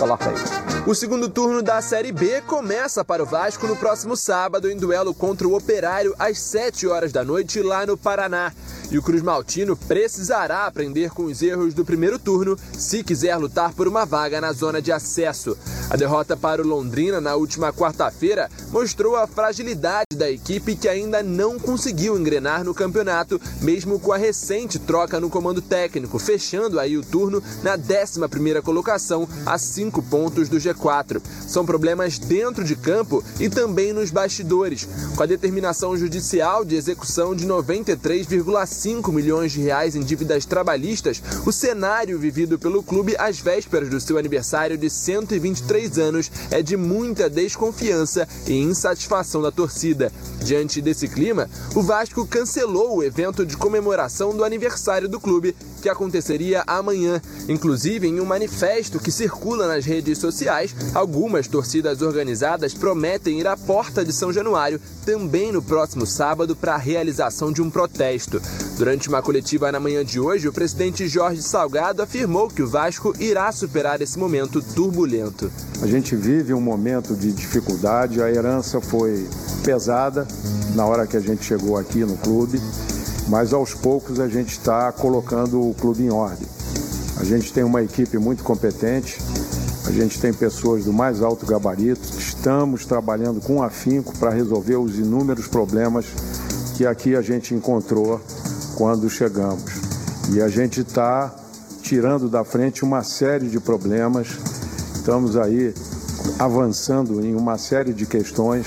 [0.00, 0.34] Coloca aí.
[0.86, 5.12] O segundo turno da Série B começa para o Vasco no próximo sábado em duelo
[5.12, 8.50] contra o Operário às 7 horas da noite lá no Paraná.
[8.90, 13.74] E o Cruz Maltino precisará aprender com os erros do primeiro turno se quiser lutar
[13.74, 15.56] por uma vaga na zona de acesso.
[15.90, 21.22] A derrota para o Londrina na última quarta-feira mostrou a fragilidade da equipe que ainda
[21.22, 26.96] não conseguiu engrenar no campeonato, mesmo com a recente troca no comando técnico, fechando aí
[26.96, 31.20] o turno na 11ª colocação, a 5 pontos do G4.
[31.48, 37.34] São problemas dentro de campo e também nos bastidores, com a determinação judicial de execução
[37.34, 43.88] de 93,5 milhões de reais em dívidas trabalhistas, o cenário vivido pelo clube às vésperas
[43.88, 50.12] do seu aniversário de 123 anos é de muita desconfiança e insatisfação da torcida.
[50.42, 55.88] Diante desse clima, o Vasco cancelou o evento de comemoração do aniversário do clube, que
[55.88, 57.20] aconteceria amanhã.
[57.48, 63.56] Inclusive, em um manifesto que circula nas redes sociais, algumas torcidas organizadas prometem ir à
[63.56, 68.40] porta de São Januário também no próximo sábado para a realização de um protesto.
[68.76, 73.14] Durante uma coletiva na manhã de hoje, o presidente Jorge Salgado afirmou que o Vasco
[73.18, 75.50] irá superar esse momento turbulento.
[75.82, 79.28] A gente vive um momento de dificuldade, a herança foi
[79.64, 80.26] pesada
[80.74, 82.60] na hora que a gente chegou aqui no clube,
[83.28, 86.48] mas aos poucos a gente está colocando o clube em ordem.
[87.18, 89.18] A gente tem uma equipe muito competente,
[89.90, 94.96] a gente tem pessoas do mais alto gabarito, estamos trabalhando com afinco para resolver os
[94.96, 96.06] inúmeros problemas
[96.76, 98.20] que aqui a gente encontrou
[98.76, 99.64] quando chegamos.
[100.32, 101.34] E a gente está
[101.82, 104.28] tirando da frente uma série de problemas,
[104.94, 105.74] estamos aí
[106.38, 108.66] avançando em uma série de questões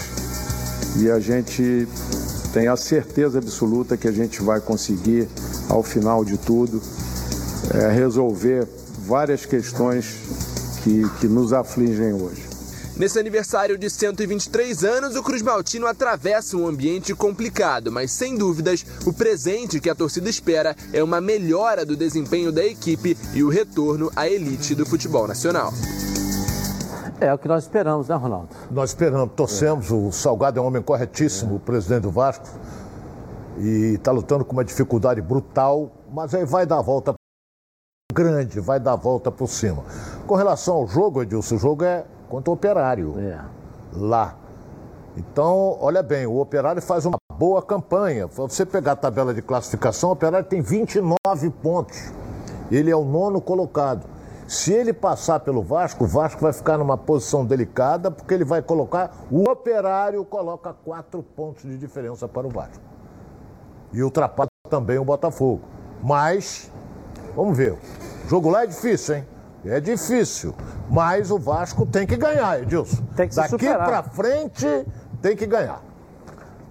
[0.98, 1.88] e a gente
[2.52, 5.30] tem a certeza absoluta que a gente vai conseguir,
[5.70, 6.82] ao final de tudo,
[7.74, 8.68] é, resolver
[9.08, 10.43] várias questões
[10.84, 12.54] que, que nos afligem hoje.
[12.96, 18.86] Nesse aniversário de 123 anos, o Cruz Maltino atravessa um ambiente complicado, mas sem dúvidas,
[19.04, 23.50] o presente que a torcida espera é uma melhora do desempenho da equipe e o
[23.50, 25.74] retorno à elite do futebol nacional.
[27.19, 28.50] É o que nós esperamos, né, Ronaldo?
[28.69, 29.89] Nós esperamos, torcemos.
[29.89, 32.46] O Salgado é um homem corretíssimo, o presidente do Vasco.
[33.58, 37.13] E está lutando com uma dificuldade brutal, mas aí vai dar a volta
[38.13, 39.84] grande, vai dar a volta por cima.
[40.26, 43.16] Com relação ao jogo, Edilson, o jogo é contra o Operário.
[43.20, 43.40] É.
[43.94, 44.36] Lá.
[45.18, 48.28] Então, olha bem, o Operário faz uma boa campanha.
[48.30, 52.12] Se você pegar a tabela de classificação, o Operário tem 29 pontos.
[52.72, 54.08] Ele é o nono colocado.
[54.48, 58.62] Se ele passar pelo Vasco, o Vasco vai ficar numa posição delicada, porque ele vai
[58.62, 59.16] colocar.
[59.30, 62.84] O Operário coloca quatro pontos de diferença para o Vasco.
[63.92, 65.62] E ultrapassa também o Botafogo.
[66.02, 66.72] Mas,
[67.36, 67.74] vamos ver.
[67.74, 69.33] O jogo lá é difícil, hein?
[69.65, 70.54] É difícil.
[70.89, 73.04] Mas o Vasco tem que ganhar, Edilson.
[73.15, 74.67] Tem que Daqui para frente,
[75.21, 75.82] tem que ganhar.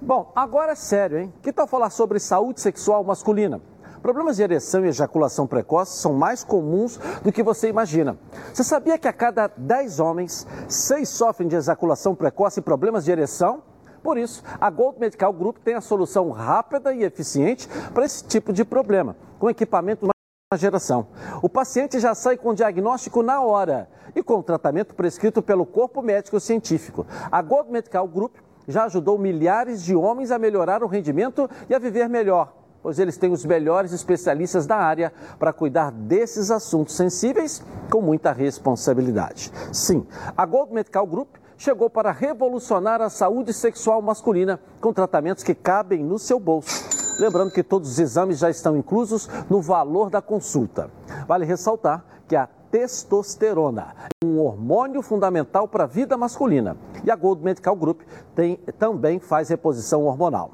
[0.01, 1.33] Bom, agora é sério, hein?
[1.43, 3.61] Que tal falar sobre saúde sexual masculina?
[4.03, 8.19] Problemas de ereção e ejaculação precoce são mais comuns do que você imagina.
[8.53, 13.13] Você sabia que a cada 10 homens, 6 sofrem de ejaculação precoce e problemas de
[13.13, 13.63] ereção?
[14.03, 18.53] Por isso, a Gold Medical Group tem a solução rápida e eficiente para esse tipo
[18.53, 20.09] de problema, com equipamento
[20.57, 21.07] geração.
[21.43, 26.39] O paciente já sai com diagnóstico na hora e com tratamento prescrito pelo corpo médico
[26.39, 27.07] científico.
[27.31, 28.37] A Gold Medical Group
[28.67, 33.17] já ajudou milhares de homens a melhorar o rendimento e a viver melhor, pois eles
[33.17, 39.53] têm os melhores especialistas da área para cuidar desses assuntos sensíveis com muita responsabilidade.
[39.73, 45.55] Sim, a Gold Medical Group chegou para revolucionar a saúde sexual masculina com tratamentos que
[45.55, 46.92] cabem no seu bolso.
[47.19, 50.91] Lembrando que todos os exames já estão inclusos no valor da consulta.
[51.27, 57.17] Vale ressaltar que a testosterona é um hormônio fundamental para a vida masculina e a
[57.17, 58.01] Gold Medical Group
[58.35, 60.53] tem, também faz reposição hormonal.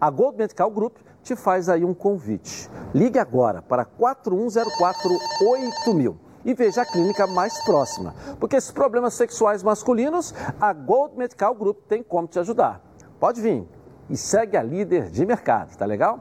[0.00, 2.70] A Gold Medical Group te faz aí um convite.
[2.94, 8.14] Ligue agora para 41048000 e veja a clínica mais próxima.
[8.40, 12.80] Porque esses problemas sexuais masculinos, a Gold Medical Group tem como te ajudar.
[13.20, 13.68] Pode vir
[14.10, 16.20] e segue a líder de mercado, tá legal?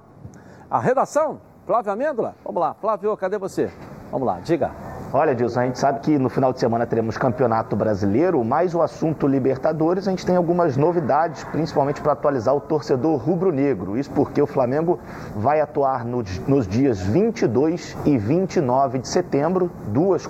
[0.69, 2.73] A redação, Flávio Amêndola, vamos lá.
[2.73, 3.71] Flávio, cadê você?
[4.11, 4.71] Vamos lá, diga.
[5.13, 8.81] Olha, Dilson, a gente sabe que no final de semana teremos campeonato brasileiro, mas o
[8.81, 13.97] assunto Libertadores, a gente tem algumas novidades, principalmente para atualizar o torcedor rubro-negro.
[13.97, 14.99] Isso porque o Flamengo
[15.33, 20.27] vai atuar nos, nos dias 22 e 29 de setembro, duas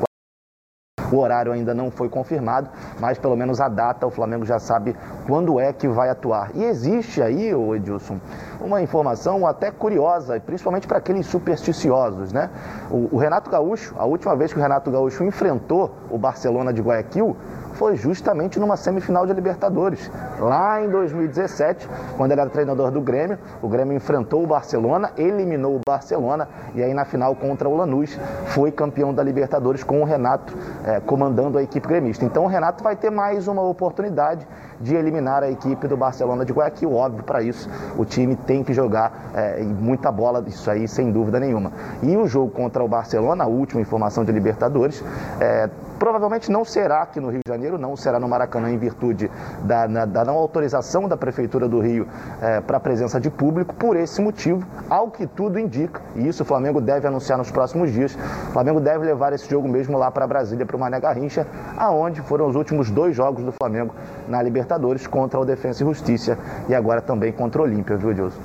[1.11, 4.95] o horário ainda não foi confirmado, mas pelo menos a data o Flamengo já sabe
[5.25, 6.51] quando é que vai atuar.
[6.55, 8.19] E existe aí, Edilson,
[8.59, 12.49] uma informação até curiosa, principalmente para aqueles supersticiosos, né?
[12.89, 16.81] O, o Renato Gaúcho, a última vez que o Renato Gaúcho enfrentou o Barcelona de
[16.81, 17.35] Guayaquil,
[17.77, 20.11] foi justamente numa semifinal de Libertadores.
[20.39, 21.87] Lá em 2017,
[22.17, 26.81] quando ele era treinador do Grêmio, o Grêmio enfrentou o Barcelona, eliminou o Barcelona e
[26.81, 31.57] aí na final contra o Lanús foi campeão da Libertadores com o Renato é, comandando
[31.57, 32.25] a equipe gremista.
[32.25, 34.47] Então o Renato vai ter mais uma oportunidade
[34.79, 36.93] de eliminar a equipe do Barcelona de Guayaquil.
[36.93, 41.39] Óbvio, para isso o time tem que jogar é, muita bola, isso aí sem dúvida
[41.39, 41.71] nenhuma.
[42.01, 45.03] E o jogo contra o Barcelona, a última informação de Libertadores,
[45.39, 49.31] é, Provavelmente não será aqui no Rio de Janeiro, não será no Maracanã em virtude
[49.63, 52.07] da, na, da não autorização da Prefeitura do Rio
[52.39, 53.73] é, para a presença de público.
[53.73, 57.91] Por esse motivo, ao que tudo indica, e isso o Flamengo deve anunciar nos próximos
[57.91, 58.15] dias,
[58.49, 62.21] o Flamengo deve levar esse jogo mesmo lá para Brasília, para o Mané Garrincha, aonde
[62.21, 63.95] foram os últimos dois jogos do Flamengo
[64.27, 64.66] na Libertadores
[65.09, 68.41] contra o Defensa e Justiça e agora também contra o Olímpia, viu, Edilson?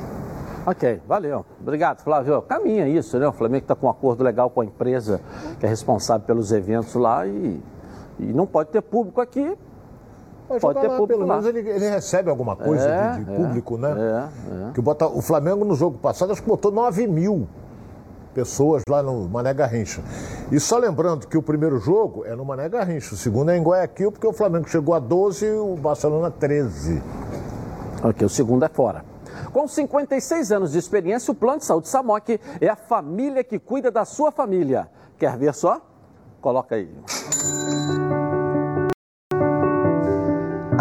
[0.64, 1.44] Ok, valeu.
[1.60, 2.40] Obrigado, Flávio.
[2.42, 3.26] Caminha isso, né?
[3.26, 5.20] O Flamengo está com um acordo legal com a empresa
[5.58, 7.60] que é responsável pelos eventos lá e,
[8.20, 9.56] e não pode ter público aqui.
[10.46, 13.32] Pode, pode ter lá, público pelo menos ele, ele, recebe alguma coisa é, de, de
[13.32, 13.94] é, público, né?
[13.96, 14.72] É, é.
[14.72, 17.48] Que bota, o Flamengo no jogo passado acho que botou 9 mil
[18.32, 20.02] pessoas lá no Mané Garrincha.
[20.50, 23.62] E só lembrando que o primeiro jogo é no Mané Garrincha, o segundo é em
[23.62, 27.02] Guayaquil, porque o Flamengo chegou a 12 e o Barcelona a 13.
[28.02, 29.04] Ok, o segundo é fora.
[29.52, 33.90] Com 56 anos de experiência, o Plano de Saúde Samok é a família que cuida
[33.90, 34.88] da sua família.
[35.18, 35.80] Quer ver só?
[36.40, 36.90] Coloca aí.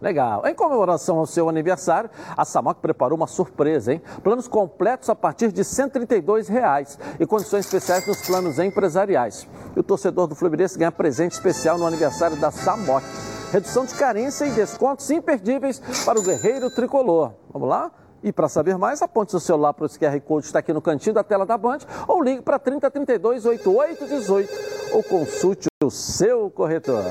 [0.00, 0.46] Legal.
[0.46, 4.02] Em comemoração ao seu aniversário, a Samok preparou uma surpresa, hein?
[4.22, 9.46] Planos completos a partir de 132 reais e condições especiais nos planos empresariais.
[9.76, 13.04] E o torcedor do Fluminense ganha presente especial no aniversário da Samok.
[13.52, 17.32] Redução de carência e descontos imperdíveis para o guerreiro tricolor.
[17.52, 17.90] Vamos lá?
[18.22, 21.14] E para saber mais, aponte seu celular para o QR Code está aqui no cantinho
[21.14, 27.02] da tela da Band ou ligue para 3032 8818 ou consulte o seu corretor.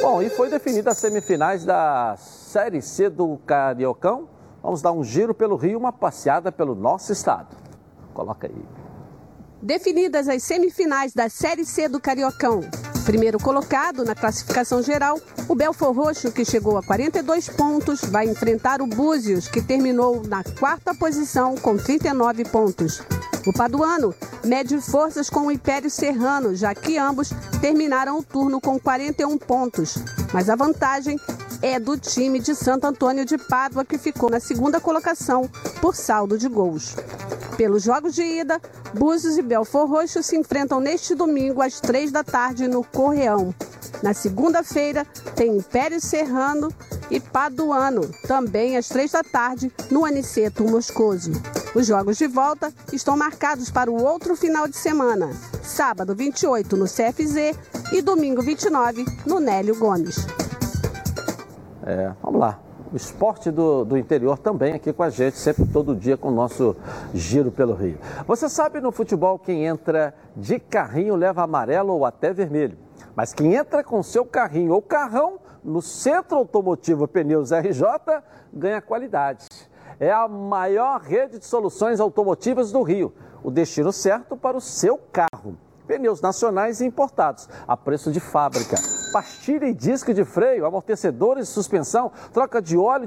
[0.00, 4.28] Bom, e foi definida as semifinais da Série C do Cariocão.
[4.62, 7.54] Vamos dar um giro pelo Rio, uma passeada pelo nosso estado.
[8.14, 8.64] Coloca aí.
[9.60, 12.60] Definidas as semifinais da Série C do Cariocão.
[13.04, 18.80] Primeiro colocado na classificação geral, o Belfor Roxo, que chegou a 42 pontos, vai enfrentar
[18.80, 23.02] o Búzios, que terminou na quarta posição com 39 pontos.
[23.46, 28.78] O Paduano mede forças com o Império Serrano, já que ambos terminaram o turno com
[28.78, 29.98] 41 pontos.
[30.32, 31.18] Mas a vantagem
[31.62, 35.48] é do time de Santo Antônio de Pádua, que ficou na segunda colocação
[35.80, 36.94] por saldo de gols.
[37.60, 38.58] Pelos jogos de ida,
[38.94, 43.54] Búzios e Belfor Roxo se enfrentam neste domingo às três da tarde no Correão.
[44.02, 45.04] Na segunda-feira,
[45.36, 46.72] tem Império Serrano
[47.10, 51.32] e Paduano, também às três da tarde, no Aniceto Moscoso.
[51.74, 55.30] Os jogos de volta estão marcados para o outro final de semana,
[55.62, 60.16] sábado 28 no CFZ e domingo 29 no Nélio Gomes.
[61.82, 62.69] É, vamos lá.
[62.92, 66.32] O esporte do, do interior também aqui com a gente, sempre todo dia com o
[66.32, 66.74] nosso
[67.14, 67.98] giro pelo Rio.
[68.26, 72.76] Você sabe no futebol quem entra de carrinho leva amarelo ou até vermelho.
[73.14, 77.84] Mas quem entra com seu carrinho ou carrão no Centro Automotivo Pneus RJ
[78.52, 79.46] ganha qualidade.
[80.00, 83.14] É a maior rede de soluções automotivas do Rio.
[83.40, 85.56] O destino certo para o seu carro.
[85.90, 88.76] Pneus nacionais e importados, a preço de fábrica.
[89.12, 93.06] Pastilha e disco de freio, amortecedores de suspensão, troca de óleo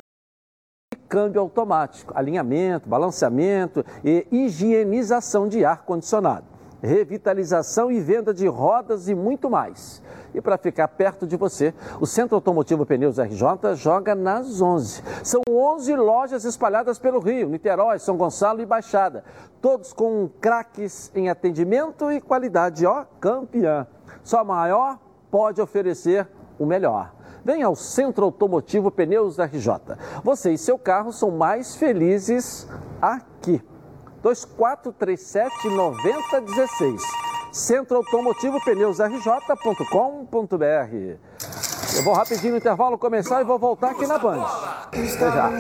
[0.94, 6.53] e câmbio automático, alinhamento, balanceamento e higienização de ar-condicionado
[6.84, 10.04] revitalização e venda de rodas e muito mais.
[10.36, 15.02] E para ficar perto de você, o Centro Automotivo Pneus RJ joga nas 11.
[15.24, 19.24] São 11 lojas espalhadas pelo Rio, Niterói, São Gonçalo e Baixada.
[19.62, 23.88] Todos com craques em atendimento e qualidade, ó, campeã.
[24.22, 25.00] Só maior
[25.32, 26.28] pode oferecer
[26.60, 27.14] o melhor.
[27.46, 29.98] Venha ao Centro Automotivo Pneus RJ.
[30.24, 32.68] Você e seu carro são mais felizes
[33.02, 33.62] aqui.
[34.24, 37.02] 2437 9016.
[37.52, 40.58] Centro Automotivo Pneus RJ.com.br.
[41.96, 44.44] Eu vou rapidinho no intervalo começar e vou voltar aqui na Band.
[44.88, 45.52] Até já.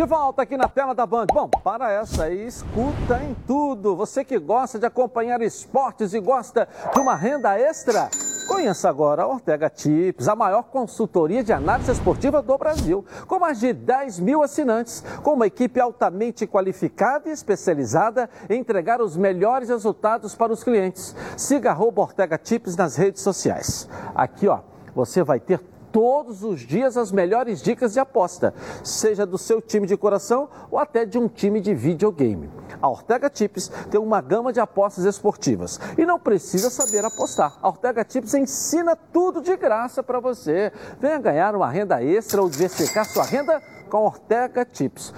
[0.00, 1.26] De volta aqui na tela da Band.
[1.26, 3.94] Bom, para essa aí, escuta em tudo.
[3.94, 8.08] Você que gosta de acompanhar esportes e gosta de uma renda extra,
[8.48, 13.60] Conheça agora a Ortega Tips, a maior consultoria de análise esportiva do Brasil, com mais
[13.60, 19.68] de 10 mil assinantes, com uma equipe altamente qualificada e especializada em entregar os melhores
[19.68, 21.14] resultados para os clientes.
[21.36, 23.86] Siga a Ortega Tips nas redes sociais.
[24.14, 24.60] Aqui, ó,
[24.94, 25.60] você vai ter
[25.92, 30.78] todos os dias as melhores dicas de aposta, seja do seu time de coração ou
[30.78, 32.50] até de um time de videogame.
[32.80, 37.58] A Ortega Tips tem uma gama de apostas esportivas e não precisa saber apostar.
[37.60, 40.72] A Ortega Tips ensina tudo de graça para você.
[40.98, 45.12] Venha ganhar uma renda extra ou diversificar sua renda com a Ortega Tips.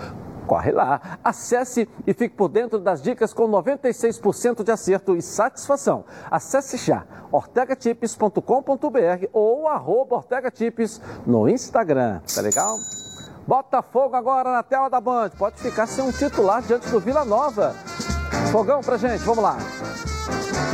[0.46, 6.04] Corre lá, acesse e fique por dentro das dicas com 96% de acerto e satisfação.
[6.30, 12.20] Acesse já ortegatips.com.br ou arroba ortegatips no Instagram.
[12.34, 12.76] Tá legal?
[13.46, 15.30] Botafogo agora na tela da Band.
[15.30, 17.74] Pode ficar sem um titular diante do Vila Nova.
[18.50, 19.56] Fogão pra gente, vamos lá.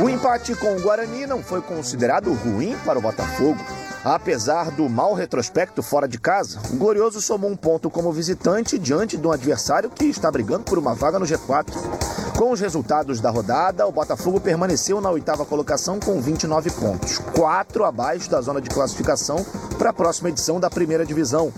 [0.01, 3.59] O empate com o Guarani não foi considerado ruim para o Botafogo.
[4.03, 9.17] Apesar do mau retrospecto fora de casa, o Glorioso somou um ponto como visitante diante
[9.17, 12.18] de um adversário que está brigando por uma vaga no G4.
[12.39, 17.83] Com os resultados da rodada, o Botafogo permaneceu na oitava colocação com 29 pontos, quatro
[17.83, 19.45] abaixo da zona de classificação
[19.77, 21.51] para a próxima edição da primeira divisão.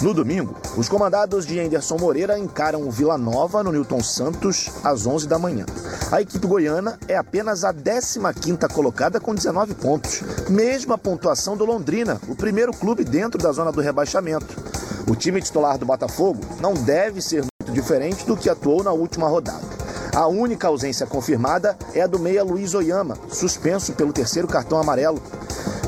[0.00, 5.04] No domingo, os comandados de Anderson Moreira encaram o Vila Nova no Newton Santos às
[5.04, 5.66] 11 da manhã.
[6.12, 12.20] A equipe goiana é apenas a 15ª colocada com 19 pontos, mesma pontuação do Londrina,
[12.28, 14.56] o primeiro clube dentro da zona do rebaixamento.
[15.08, 19.26] O time titular do Botafogo não deve ser muito diferente do que atuou na última
[19.26, 19.69] rodada.
[20.14, 25.22] A única ausência confirmada é a do meia Luiz Oyama, suspenso pelo terceiro cartão amarelo.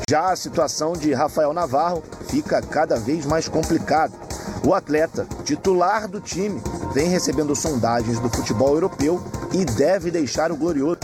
[0.09, 4.13] Já a situação de Rafael Navarro fica cada vez mais complicada.
[4.65, 6.61] O atleta, titular do time,
[6.93, 10.99] vem recebendo sondagens do futebol europeu e deve deixar o glorioso.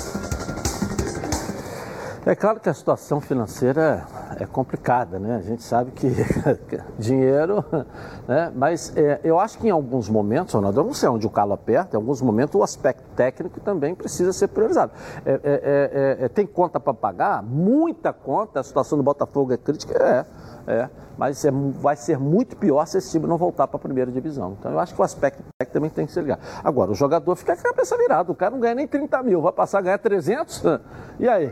[2.29, 4.05] É claro que a situação financeira
[4.39, 5.37] é complicada, né?
[5.37, 6.07] A gente sabe que
[6.99, 7.65] dinheiro,
[8.27, 8.51] né?
[8.55, 11.53] Mas é, eu acho que em alguns momentos, Ronaldo, eu não sei onde o calo
[11.53, 14.91] aperta, em alguns momentos o aspecto técnico também precisa ser priorizado.
[15.25, 17.41] É, é, é, é tem conta para pagar?
[17.41, 19.97] Muita conta, a situação do Botafogo é crítica?
[19.97, 20.89] É, é.
[21.17, 24.55] Mas é, vai ser muito pior se esse time não voltar para a primeira divisão.
[24.59, 26.41] Então eu acho que o aspecto técnico também tem que ser ligado.
[26.63, 29.41] Agora, o jogador fica com a cabeça virada, o cara não ganha nem 30 mil,
[29.41, 30.63] vai passar a ganhar 300?
[31.19, 31.51] E aí?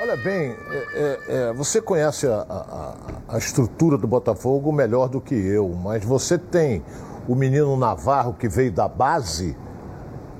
[0.00, 2.94] Olha bem, é, é, é, você conhece a, a,
[3.28, 6.84] a, estrutura do Botafogo melhor do que eu, mas você tem
[7.28, 9.56] o menino Navarro que veio da base,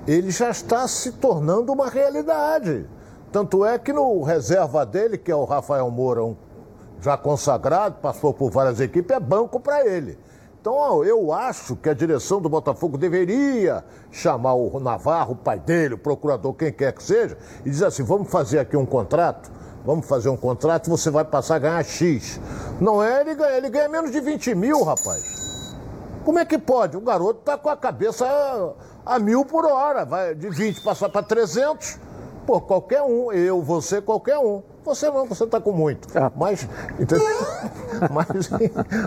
[0.08, 2.84] ele já está se tornando uma realidade.
[3.30, 6.36] Tanto é que no reserva dele, que é o Rafael Moura, um
[7.00, 10.18] já consagrado, passou por várias equipes, é banco para ele.
[10.64, 15.92] Então eu acho que a direção do Botafogo deveria chamar o Navarro, o pai dele,
[15.92, 17.36] o procurador, quem quer que seja,
[17.66, 19.52] e dizer assim: vamos fazer aqui um contrato,
[19.84, 22.40] vamos fazer um contrato, você vai passar a ganhar X.
[22.80, 25.76] Não é ele ganha, ele ganha menos de 20 mil, rapaz.
[26.24, 26.96] Como é que pode?
[26.96, 31.10] O garoto está com a cabeça a, a, mil por hora, vai de 20 passar
[31.10, 31.98] para 300.
[32.46, 34.62] Pô, qualquer um, eu, você, qualquer um.
[34.84, 36.08] Você não, você está com muito.
[36.16, 36.30] Ah.
[36.36, 36.68] Mas,
[36.98, 37.26] entendeu?
[38.12, 38.50] mas,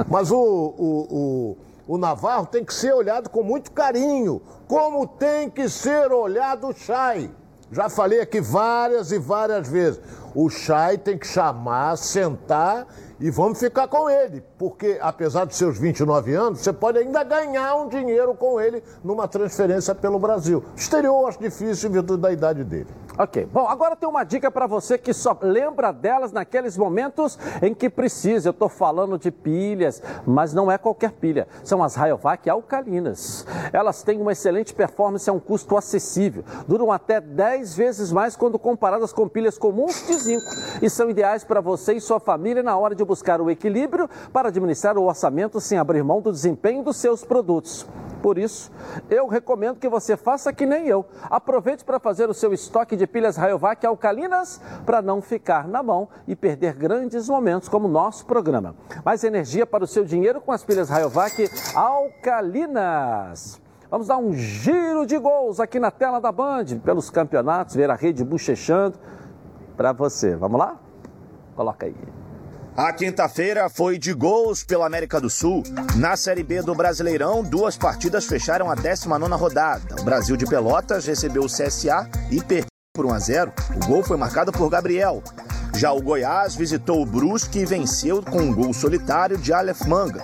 [0.08, 1.58] mas o, o,
[1.88, 6.68] o, o Navarro tem que ser olhado com muito carinho, como tem que ser olhado
[6.68, 7.30] o Chay.
[7.72, 10.00] Já falei aqui várias e várias vezes.
[10.34, 12.88] O Chay tem que chamar, sentar
[13.20, 17.76] e vamos ficar com ele, porque apesar de seus 29 anos, você pode ainda ganhar
[17.76, 20.64] um dinheiro com ele numa transferência pelo Brasil.
[20.76, 22.88] Exterior acho difícil em virtude da idade dele.
[23.18, 23.48] Ok.
[23.52, 27.90] Bom, agora tem uma dica para você que só lembra delas naqueles momentos em que
[27.90, 28.50] precisa.
[28.50, 31.48] Eu estou falando de pilhas, mas não é qualquer pilha.
[31.64, 33.46] São as Rayovac alcalinas.
[33.74, 36.44] Elas têm uma excelente performance a um custo acessível.
[36.68, 40.46] Duram até 10 vezes mais quando comparadas com pilhas comuns de zinco.
[40.82, 44.47] E são ideais para você e sua família na hora de buscar o equilíbrio para
[44.48, 47.88] administrar o orçamento sem abrir mão do desempenho dos seus produtos.
[48.22, 48.72] Por isso,
[49.10, 51.06] eu recomendo que você faça que nem eu.
[51.30, 56.10] Aproveite para fazer o seu estoque de pilhas Rayovac alcalinas para não ficar na mão
[56.28, 58.76] e perder grandes momentos como o nosso programa.
[59.06, 63.62] Mais energia para o seu dinheiro com as pilhas Rayovac alcalinas.
[63.90, 67.96] Vamos dar um giro de gols aqui na tela da Band, pelos campeonatos, ver a
[67.96, 69.00] rede bochechando
[69.78, 70.36] para você.
[70.36, 70.78] Vamos lá?
[71.56, 72.27] Coloca aí.
[72.78, 75.64] A quinta-feira foi de gols pela América do Sul.
[75.96, 80.00] Na Série B do Brasileirão, duas partidas fecharam a 19 rodada.
[80.00, 83.54] O Brasil de Pelotas recebeu o CSA e perdeu por 1 a 0.
[83.78, 85.24] O gol foi marcado por Gabriel.
[85.76, 90.24] Já o Goiás visitou o Brusque e venceu com um gol solitário de Aleph Manga.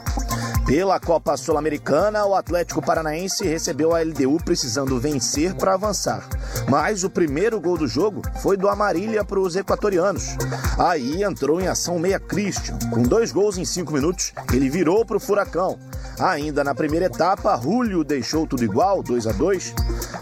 [0.66, 6.28] Pela Copa Sul-Americana, o Atlético Paranaense recebeu a LDU precisando vencer para avançar.
[6.70, 10.38] Mas o primeiro gol do jogo foi do Amarília para os equatorianos.
[10.80, 12.80] Aí entrou em ação Meia Christian.
[12.92, 15.78] Com dois gols em cinco minutos, ele virou para o Furacão.
[16.18, 19.74] Ainda na primeira etapa, Julio deixou tudo igual, 2 a 2.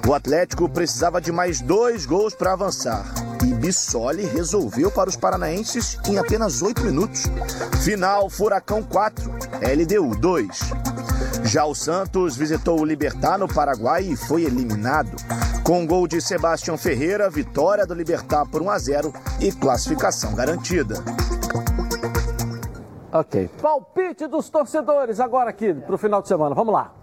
[0.07, 3.05] O Atlético precisava de mais dois gols para avançar.
[3.43, 7.23] E Bissoli resolveu para os paranaenses em apenas oito minutos.
[7.83, 9.31] Final Furacão 4,
[9.61, 10.59] LDU 2.
[11.43, 15.15] Já o Santos visitou o Libertar no Paraguai e foi eliminado.
[15.63, 20.95] Com gol de Sebastião Ferreira, vitória do Libertar por 1 a 0 e classificação garantida.
[23.13, 23.49] Ok.
[23.61, 26.55] Palpite dos torcedores agora aqui para o final de semana.
[26.55, 26.93] Vamos lá.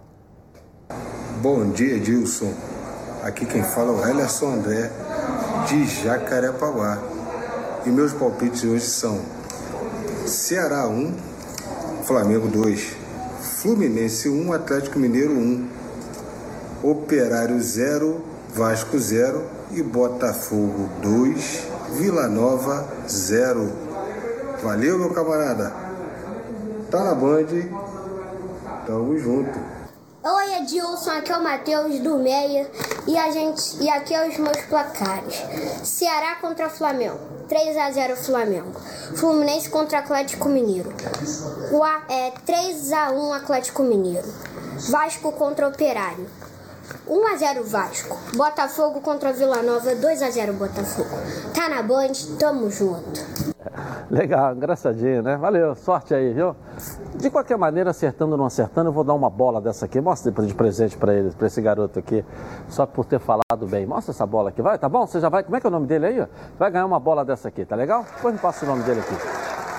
[1.41, 2.53] Bom dia, Dilson.
[3.23, 4.91] Aqui quem fala é o Hellerson André,
[5.69, 6.99] de Jacarepaguá.
[7.87, 9.21] E meus palpites hoje são
[10.27, 11.28] Ceará 1,
[12.09, 12.97] Flamengo 2,
[13.61, 15.69] Fluminense 1, Atlético Mineiro 1,
[16.83, 18.23] Operário 0,
[18.55, 19.43] Vasco 0
[19.73, 21.65] e Botafogo 2,
[21.99, 23.71] Vila Nova 0.
[24.63, 25.71] Valeu, meu camarada.
[26.91, 27.45] Tá na Band.
[28.87, 29.59] Tamo junto.
[30.21, 32.69] Oi, Edilson, aqui é o Matheus do Meia
[33.07, 35.33] e a gente e aqui é os meus placares.
[35.85, 38.73] Ceará contra Flamengo, 3 a 0 Flamengo.
[39.15, 40.93] Fluminense contra Atlético Mineiro.
[42.09, 44.27] É 3 a 1 Atlético Mineiro.
[44.91, 46.29] Vasco contra Operário.
[47.09, 48.17] 1 a 0 Vasco.
[48.37, 51.17] Botafogo contra Vila Nova, 2 a 0 Botafogo.
[51.55, 53.21] Tá na Band, tamo junto.
[54.11, 55.37] Legal, engraçadinho, né?
[55.37, 56.55] Valeu, sorte aí, viu?
[57.15, 60.01] De qualquer maneira, acertando ou não acertando, eu vou dar uma bola dessa aqui.
[60.01, 62.25] Mostra de presente para ele, para esse garoto aqui,
[62.69, 63.87] só por ter falado bem.
[63.87, 65.07] Mostra essa bola aqui, vai, tá bom?
[65.07, 65.43] Você já vai.
[65.43, 66.29] Como é que é o nome dele aí?
[66.59, 68.05] Vai ganhar uma bola dessa aqui, tá legal?
[68.17, 69.15] Depois me passa o nome dele aqui.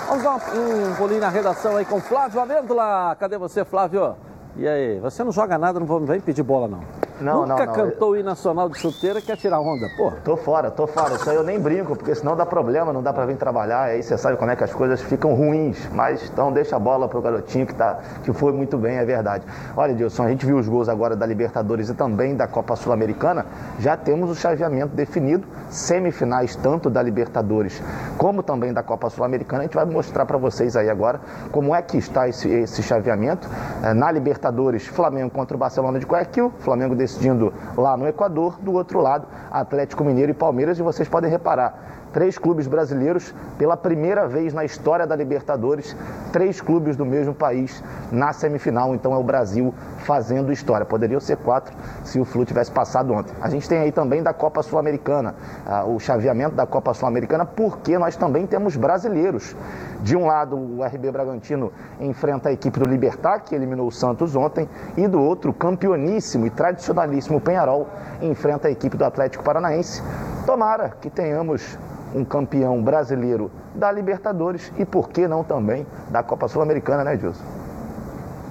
[0.08, 3.16] Vamos dar um, um pulinho na redação aí com Flávio Amêndola.
[3.20, 4.16] Cadê você, Flávio?
[4.56, 6.99] E aí, você não joga nada, não vem pedir bola, não.
[7.22, 7.74] Não, Nunca não, não.
[7.74, 10.12] cantou o hino nacional de chuteira, quer tirar onda, pô.
[10.24, 11.16] Tô fora, tô fora.
[11.16, 13.84] Isso aí eu nem brinco, porque senão dá problema, não dá pra vir trabalhar.
[13.84, 15.78] Aí você sabe como é que as coisas ficam ruins.
[15.94, 19.44] Mas então deixa a bola pro garotinho que, tá, que foi muito bem, é verdade.
[19.76, 23.46] Olha, Dilson, a gente viu os gols agora da Libertadores e também da Copa Sul-Americana.
[23.80, 27.82] Já temos o chaveamento definido, semifinais tanto da Libertadores
[28.18, 29.62] como também da Copa Sul-Americana.
[29.62, 31.20] A gente vai mostrar para vocês aí agora
[31.52, 33.48] como é que está esse, esse chaveamento.
[33.84, 38.74] Eh, Na Libertadores, Flamengo contra o Barcelona de Guayaquil, Flamengo decidindo lá no Equador, do
[38.74, 40.78] outro lado, Atlético Mineiro e Palmeiras.
[40.78, 45.96] E vocês podem reparar, três clubes brasileiros pela primeira vez na história da Libertadores,
[46.32, 48.94] três clubes do mesmo país na semifinal.
[48.94, 50.86] Então é o Brasil fazendo história.
[50.86, 53.34] Poderiam ser quatro se o Flu tivesse passado ontem.
[53.42, 55.36] A gente tem aí também da Copa Sul-Americana,
[55.66, 59.56] ah, o chaveamento da Copa Sul-Americana, porque nós também temos brasileiros.
[60.02, 64.36] De um lado, o RB Bragantino enfrenta a equipe do Libertar, que eliminou o Santos
[64.36, 67.88] ontem, e do outro, o campeoníssimo e tradicionalíssimo Penharol
[68.22, 70.02] enfrenta a equipe do Atlético Paranaense.
[70.46, 71.78] Tomara que tenhamos
[72.14, 77.59] um campeão brasileiro da Libertadores e, por que não também, da Copa Sul-Americana, né, Gilson?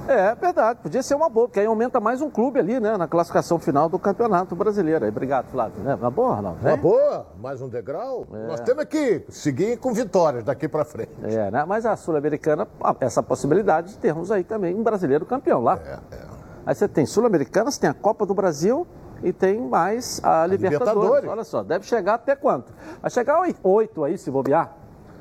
[0.09, 0.79] É, verdade.
[0.83, 2.97] Podia ser uma boa, porque aí aumenta mais um clube ali, né?
[2.97, 5.05] Na classificação final do Campeonato Brasileiro.
[5.05, 5.83] Aí, obrigado, Flávio.
[5.83, 5.95] Né?
[5.95, 6.67] Uma boa, Ronaldo?
[6.67, 8.27] Uma boa, mais um degrau.
[8.33, 8.47] É.
[8.47, 11.13] Nós temos que seguir com vitórias daqui para frente.
[11.23, 11.65] É, né?
[11.67, 12.67] Mas a Sul-Americana,
[13.01, 15.79] essa possibilidade de termos aí também um brasileiro campeão lá.
[15.85, 16.21] É, é.
[16.65, 18.87] Aí você tem Sul-Americana, você tem a Copa do Brasil
[19.23, 20.95] e tem mais a, Libertadores.
[20.95, 21.31] Libertadores.
[21.31, 22.73] Olha só, deve chegar até quanto?
[23.03, 24.73] Vai chegar oi- oito aí, se bobear.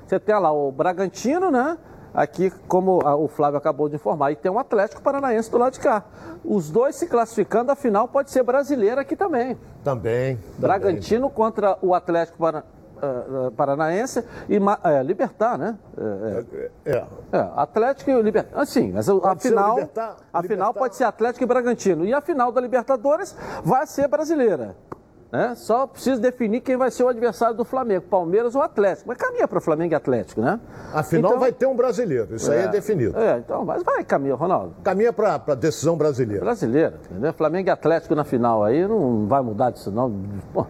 [0.05, 1.77] Você tem lá o Bragantino, né?
[2.13, 5.79] Aqui, como o Flávio acabou de informar, e tem um Atlético Paranaense do lado de
[5.79, 6.03] cá.
[6.43, 9.57] Os dois se classificando, a final pode ser brasileira aqui também.
[9.83, 10.39] Também.
[10.57, 12.63] Bragantino contra o Atlético Para-
[12.99, 15.77] ah, ah, Paranaense e é, Libertar, né?
[16.85, 17.05] É, É.
[17.33, 17.49] é.
[17.55, 18.59] Atlético e Libertar.
[18.59, 22.03] Assim, mas a Pode final, Libertar- a final pode ser Atlético e Bragantino.
[22.05, 24.75] E a final da Libertadores vai ser brasileira.
[25.29, 25.55] Né?
[25.55, 29.09] Só preciso definir quem vai ser o adversário do Flamengo, Palmeiras ou Atlético.
[29.09, 30.57] Mas caminha para Flamengo e Atlético, né?
[30.93, 32.33] Afinal, Então- vai ter um brasileiro.
[32.35, 33.17] Isso aí é definido.
[33.19, 34.75] É, então, mas vai caminha, Ronaldo.
[34.83, 36.45] Caminha para a decisão brasileira.
[36.45, 37.33] Brasileira, entendeu?
[37.33, 40.13] Flamengo e Atlético na final aí não vai mudar disso, não.
[40.53, 40.65] Pô,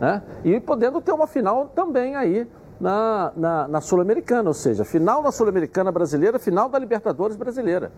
[0.00, 0.22] né?
[0.44, 2.48] E podendo ter uma final também aí
[2.80, 7.92] na, na, na Sul-Americana, ou seja, final da Sul-Americana brasileira, final da Libertadores brasileira.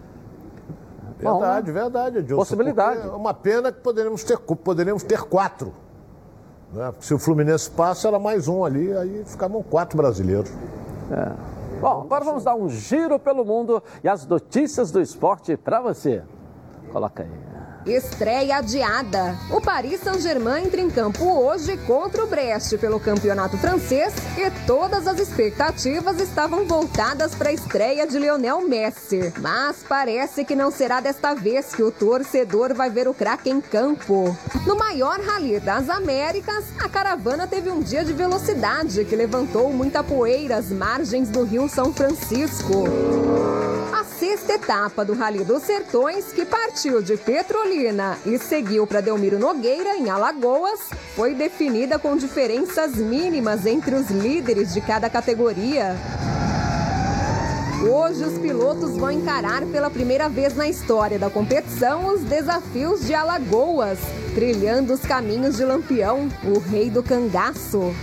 [1.22, 1.80] Bom, Verdade, né?
[1.80, 2.36] verdade, Edilson.
[2.40, 3.06] Possibilidade.
[3.06, 5.72] É uma pena que poderíamos ter, poderíamos ter quatro.
[6.72, 6.92] Né?
[7.00, 10.50] Se o Fluminense passa, era mais um ali, aí ficavam quatro brasileiros.
[11.10, 11.32] É.
[11.80, 16.22] Bom, agora vamos dar um giro pelo mundo e as notícias do esporte para você.
[16.92, 17.51] Coloca aí.
[17.86, 19.36] Estreia adiada.
[19.50, 25.08] O Paris Saint-Germain entra em campo hoje contra o Brest pelo campeonato francês e todas
[25.08, 29.32] as expectativas estavam voltadas para a estreia de Lionel Messi.
[29.38, 33.60] Mas parece que não será desta vez que o torcedor vai ver o craque em
[33.60, 34.36] campo.
[34.64, 40.04] No maior rally das Américas, a caravana teve um dia de velocidade que levantou muita
[40.04, 42.84] poeira às margens do Rio São Francisco.
[43.92, 47.71] A sexta etapa do Rally dos Sertões, que partiu de Petrolina
[48.26, 50.78] e seguiu para Delmiro Nogueira, em Alagoas,
[51.16, 55.96] foi definida com diferenças mínimas entre os líderes de cada categoria.
[57.90, 63.14] Hoje, os pilotos vão encarar pela primeira vez na história da competição os desafios de
[63.14, 63.98] Alagoas,
[64.34, 67.94] trilhando os caminhos de Lampião, o rei do cangaço.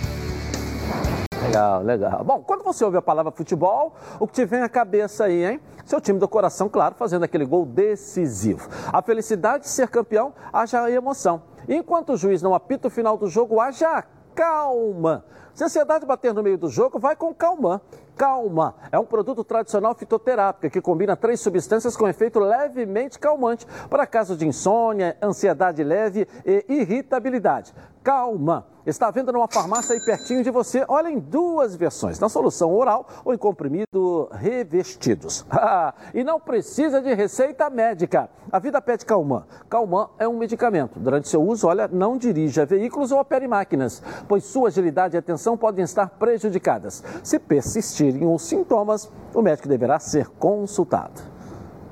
[1.50, 2.24] Legal, legal.
[2.24, 5.60] Bom, quando você ouve a palavra futebol, o que te vem à cabeça aí, hein?
[5.84, 8.70] Seu time do coração, claro, fazendo aquele gol decisivo.
[8.94, 11.42] A felicidade de ser campeão, haja emoção.
[11.68, 14.04] Enquanto o juiz não apita o final do jogo, haja
[14.36, 15.26] calma.
[15.56, 17.82] Se a ansiedade bater no meio do jogo, vai com calma.
[18.16, 24.06] Calma é um produto tradicional fitoterápico que combina três substâncias com efeito levemente calmante para
[24.06, 27.74] casos de insônia, ansiedade leve e irritabilidade.
[28.04, 30.84] Calma está à venda numa farmácia aí pertinho de você.
[30.88, 35.46] Olha em duas versões, na solução oral ou em comprimido revestidos.
[35.62, 38.30] Ah, e não precisa de receita médica.
[38.50, 39.44] A vida pede Calman.
[39.70, 40.98] Calman é um medicamento.
[40.98, 45.58] Durante seu uso, olha, não dirija veículos ou opere máquinas, pois sua agilidade e atenção
[45.58, 47.04] podem estar prejudicadas.
[47.22, 51.22] Se persistirem os sintomas, o médico deverá ser consultado.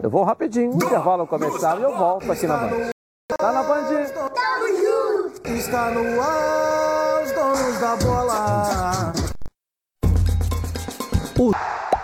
[0.01, 2.89] Eu vou rapidinho, intervalo comercial e eu volto aqui na Band.
[3.37, 5.06] Tá na Band?
[5.55, 9.13] Está no ar, os donos da bola.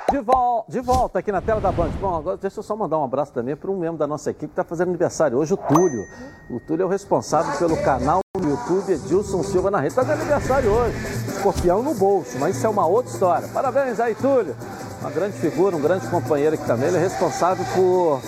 [0.09, 1.89] De, vol de volta aqui na tela da Band.
[1.99, 4.47] Bom, agora deixa eu só mandar um abraço também para um membro da nossa equipe
[4.47, 6.05] que está fazendo aniversário hoje, o Túlio.
[6.49, 9.89] O Túlio é o responsável pelo canal no YouTube Edilson Silva na rede.
[9.89, 10.97] Está de aniversário hoje.
[11.27, 13.47] Escorpião no bolso, mas isso é uma outra história.
[13.49, 14.55] Parabéns aí, Túlio.
[15.03, 16.87] Uma grande figura, um grande companheiro aqui também.
[16.87, 18.21] Ele é responsável por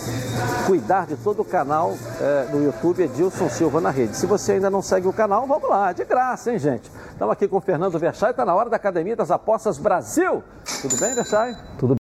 [0.67, 4.17] cuidar de todo o canal é, no YouTube Edilson Silva na rede.
[4.17, 6.91] Se você ainda não segue o canal, vamos lá, de graça, hein, gente?
[7.11, 10.43] Estamos aqui com o Fernando Verchay, está na hora da Academia das Apostas Brasil.
[10.81, 11.55] Tudo bem, Verchay?
[11.77, 11.93] Tudo